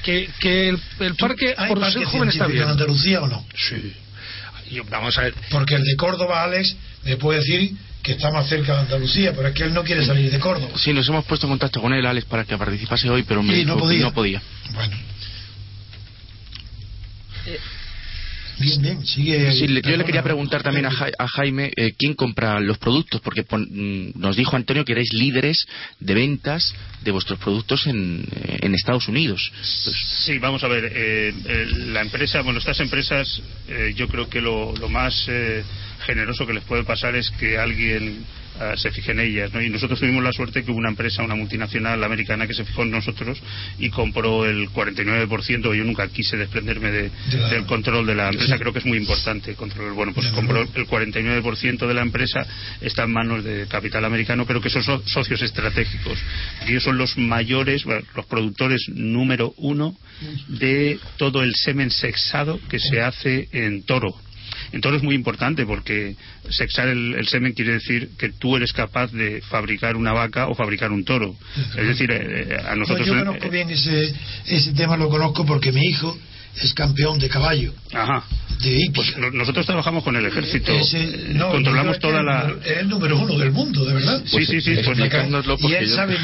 [0.02, 2.64] que, que el, el parque, ¿Hay por parque ser joven, está bien.
[2.64, 3.44] en Andalucía o no?
[3.56, 3.94] Sí.
[4.70, 8.48] Y vamos a ver, Porque el de Córdoba, Alex, me puede decir que está más
[8.48, 10.72] cerca de Andalucía, pero es que él no quiere salir de Córdoba.
[10.76, 13.52] Sí, nos hemos puesto en contacto con él, Alex, para que participase hoy, pero me
[13.54, 14.02] Sí, dijo no que podía.
[14.02, 14.42] no podía.
[14.74, 14.96] Bueno.
[17.46, 17.58] Eh,
[18.58, 19.52] Bien, bien, sigue.
[19.52, 22.78] Sí, le- yo le quería preguntar también a, Ja- a Jaime eh, quién compra los
[22.78, 25.66] productos, porque pon- mm, nos dijo Antonio que erais líderes
[26.00, 29.50] de ventas de vuestros productos en, eh, en Estados Unidos.
[29.56, 30.84] Pues, Sí, vamos a ver.
[30.94, 35.64] eh, eh, la empresa, bueno, estas empresas, eh, yo creo que lo, lo más eh,
[36.06, 38.24] generoso que les puede pasar es que alguien
[38.60, 39.60] ah, se fije en ellas, ¿no?
[39.62, 42.82] Y nosotros tuvimos la suerte que hubo una empresa, una multinacional americana que se fijó
[42.82, 43.40] en nosotros
[43.78, 45.74] y compró el 49%.
[45.74, 47.10] Yo nunca quise desprenderme de-
[47.50, 48.58] del control de la empresa.
[48.58, 49.92] Creo que es muy importante controlar.
[49.94, 52.46] Bueno, pues compró el 49% de la empresa
[52.80, 56.18] está en manos de capital americano, pero que son so- socios estratégicos.
[56.66, 59.96] Ellos son los mayores, bueno, los productores número uno
[60.48, 64.14] de todo el semen sexado que se hace en toro.
[64.72, 66.16] En toro es muy importante porque
[66.48, 70.54] sexar el, el semen quiere decir que tú eres capaz de fabricar una vaca o
[70.54, 71.36] fabricar un toro.
[71.76, 73.06] Es decir, eh, a No, nosotros.
[73.06, 74.14] yo eh, conozco eh, bien ese,
[74.46, 76.16] ese tema, lo conozco porque mi hijo
[76.60, 77.72] es campeón de caballo.
[77.92, 78.24] Ajá.
[78.60, 80.72] de pues nosotros trabajamos con el ejército.
[80.72, 82.54] Ese, no, controlamos toda la.
[82.64, 84.22] Es el número uno del mundo, de verdad.
[84.24, 84.76] Sí, sí, sí.
[84.84, 86.16] Pues, y él sabe,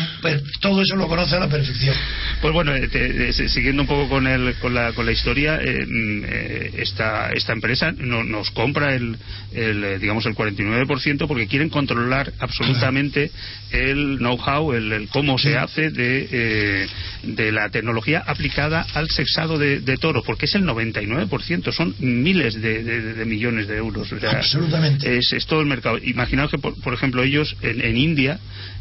[0.60, 1.94] todo eso lo conoce a la perfección.
[2.40, 5.84] Pues bueno, eh, te, siguiendo un poco con, el, con, la, con la historia, eh,
[5.86, 9.16] mm, eh, esta, esta empresa no, nos compra el,
[9.52, 13.30] el, digamos, el 49% porque quieren controlar absolutamente
[13.72, 16.88] el know-how, el, cómo se hace de,
[17.22, 22.60] de la tecnología aplicada al sexado de, de toros, porque es el 99%, son miles
[22.60, 24.12] de, millones de euros.
[24.12, 25.18] Absolutamente.
[25.18, 25.98] Es, todo el mercado.
[25.98, 28.38] Imaginaos que, por, ejemplo, ellos en, en India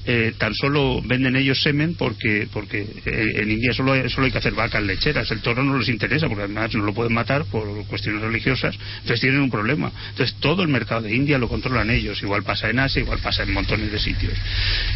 [0.09, 4.31] eh, tan solo venden ellos semen porque porque eh, en India solo hay, solo hay
[4.31, 5.29] que hacer vacas lecheras.
[5.31, 8.73] El toro no les interesa porque además no lo pueden matar por cuestiones religiosas.
[9.01, 9.91] Entonces tienen un problema.
[10.11, 12.23] Entonces todo el mercado de India lo controlan ellos.
[12.23, 14.31] Igual pasa en Asia, igual pasa en montones de sitios.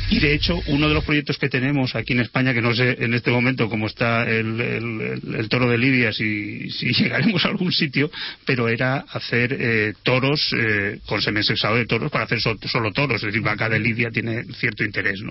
[0.10, 2.96] Y de hecho, uno de los proyectos que tenemos aquí en España, que no sé
[3.04, 6.31] en este momento cómo está el, el, toro de Lidia, si,
[6.70, 8.12] si, llegaremos a algún sitio,
[8.46, 10.54] pero era hacer eh, toros
[11.06, 13.18] con semen sexado de toros para hacer solo toros.
[13.18, 15.22] Es decir, vaca de Lidia tiene cierto interés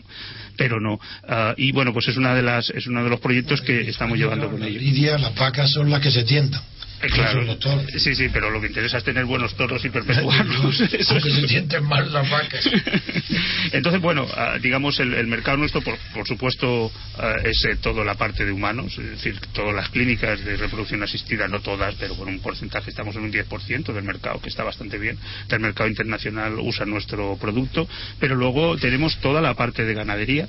[0.56, 0.98] pero no.
[1.26, 4.18] Ah, y bueno, pues es una de las es uno de los proyectos que estamos
[4.18, 4.82] llevando con ellos.
[4.82, 6.62] Lidia, las vacas son las que se tientan.
[7.00, 7.56] Claro,
[7.96, 10.80] sí, sí, pero lo que interesa es tener buenos toros y perpetuarlos.
[10.92, 12.68] Eso que se sienten mal las vacas.
[13.72, 18.16] Entonces, bueno, ah, digamos, el, mercado nuestro, por, por supuesto, ah, es eh, toda la
[18.16, 22.28] parte de humanos, es decir, todas las clínicas de reproducción asistida, no todas, pero con
[22.28, 25.16] un porcentaje estamos en un 10% del mercado, que está bastante bien.
[25.48, 27.88] El mercado internacional usa nuestro producto,
[28.18, 30.48] pero luego tenemos toda la parte de ganadería.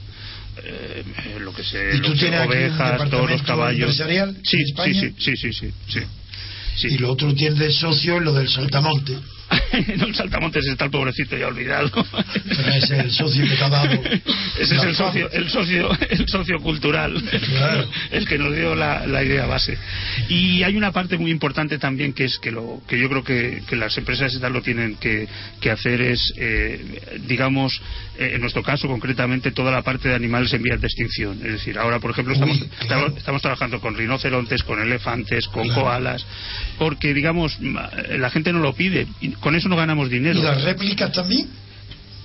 [0.63, 1.03] Eh,
[1.39, 3.95] lo que se, ¿Y tú ovejas, toros, caballos.
[3.95, 6.01] Sí, sí, sí, sí, sí, sí,
[6.83, 9.17] Y lo otro tiene de socio lo del saltamonte.
[9.97, 11.89] no, el saltamontes está el pobrecito ya olvidado.
[12.47, 13.91] Pero es el socio que te ha dado.
[14.59, 17.21] Ese es el socio, el socio, el socio cultural.
[18.11, 19.77] El que nos dio la, idea base.
[20.29, 23.61] Y hay una parte muy importante también que es que lo que yo creo que,
[23.71, 25.27] las empresas lo tienen que,
[25.71, 27.81] hacer es, eh, digamos,
[28.17, 31.37] eh, en nuestro caso concretamente, toda la parte de animales en vías de extinción.
[31.43, 32.61] Es decir, ahora, por ejemplo, estamos,
[33.17, 36.25] estamos, trabajando con rinocerontes, con elefantes, con koalas,
[36.77, 39.07] porque, digamos, la gente no lo pide
[39.41, 40.39] con eso no ganamos dinero.
[40.39, 41.47] ¿Y las réplicas también?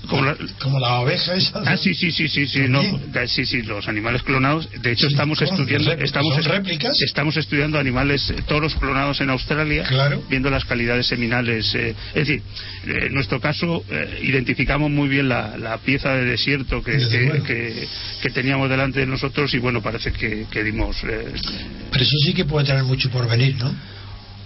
[0.09, 1.63] Como la, como la oveja esa.
[1.65, 2.81] Ah, sí, sí, sí, sí, sí, no,
[3.27, 4.69] sí, sí, los animales clonados.
[4.81, 7.01] De hecho, estamos estudiando, estamos, réplicas?
[7.03, 10.23] estamos estudiando animales, eh, toros clonados en Australia, claro.
[10.29, 11.75] viendo las calidades seminales.
[11.75, 12.43] Eh, es decir,
[12.87, 13.85] eh, en nuestro caso,
[14.23, 17.89] identificamos muy bien la, pieza de desierto que, que,
[18.23, 20.97] que, teníamos delante de nosotros y bueno, parece que, que dimos.
[21.03, 23.75] Pero eso sí que puede tener mucho por venir, ¿no?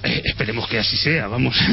[0.02, 1.54] Eh, esperemos que así sea, vamos.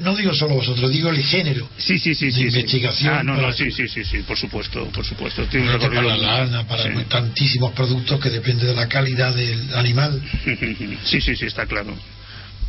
[0.00, 1.68] No, digo, solo, vosotros, digo el género.
[1.76, 2.30] Sí, sí, sí.
[2.30, 3.14] De investigación.
[3.14, 5.44] Ah, no, no, sí, sí, sí, sí, por supuesto, por supuesto.
[5.44, 10.20] Tiene para la lana, para tantísimos productos que depende de la calidad del animal.
[11.04, 11.94] sí, sí, sí, está claro.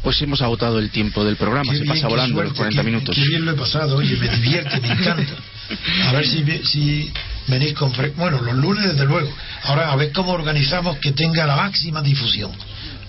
[0.03, 3.15] Pues hemos agotado el tiempo del programa, se pasa volando los 40 minutos.
[3.15, 5.34] Qué bien lo he pasado, oye, me divierte, me encanta.
[6.07, 7.13] A ver si, si
[7.47, 7.93] venís con...
[8.17, 9.32] Bueno, los lunes desde luego.
[9.63, 12.51] Ahora, a ver cómo organizamos que tenga la máxima difusión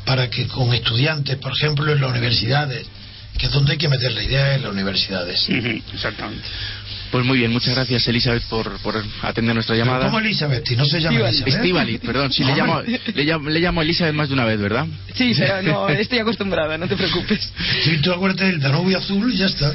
[0.05, 2.87] para que con estudiantes, por ejemplo, en las universidades,
[3.39, 5.49] que es donde hay que meter la idea en las universidades.
[5.49, 6.45] Exactamente.
[7.13, 10.07] Pues muy bien, muchas gracias Elizabeth por, por atender nuestra llamada.
[10.07, 10.71] ¿Cómo Elizabeth?
[10.71, 12.01] ¿Y no se llama Elizabeth?
[12.01, 14.87] perdón, sí, le llamo, le, llamo, le llamo Elizabeth más de una vez, ¿verdad?
[15.15, 17.53] Sí, pero no, estoy acostumbrada, no te preocupes.
[17.83, 19.75] Sí, tú acuérdate del Danubio Azul y ya está.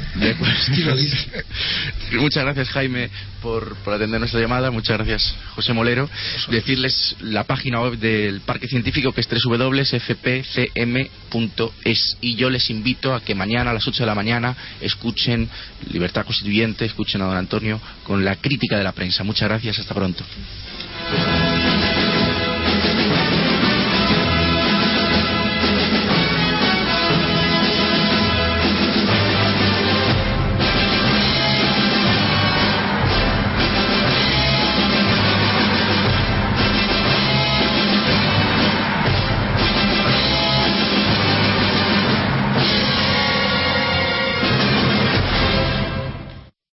[2.12, 3.10] muchas gracias Jaime
[3.40, 6.10] por, por atender nuestra llamada, muchas gracias José Molero.
[6.50, 10.48] Decirles la página web del Parque Científico que es www.fpcm.es
[12.20, 15.48] y yo les invito a que mañana a las 8 de la mañana escuchen
[15.90, 19.24] Libertad Constituyente, escuchen a don Antonio con la crítica de la prensa.
[19.24, 20.24] Muchas gracias, hasta pronto.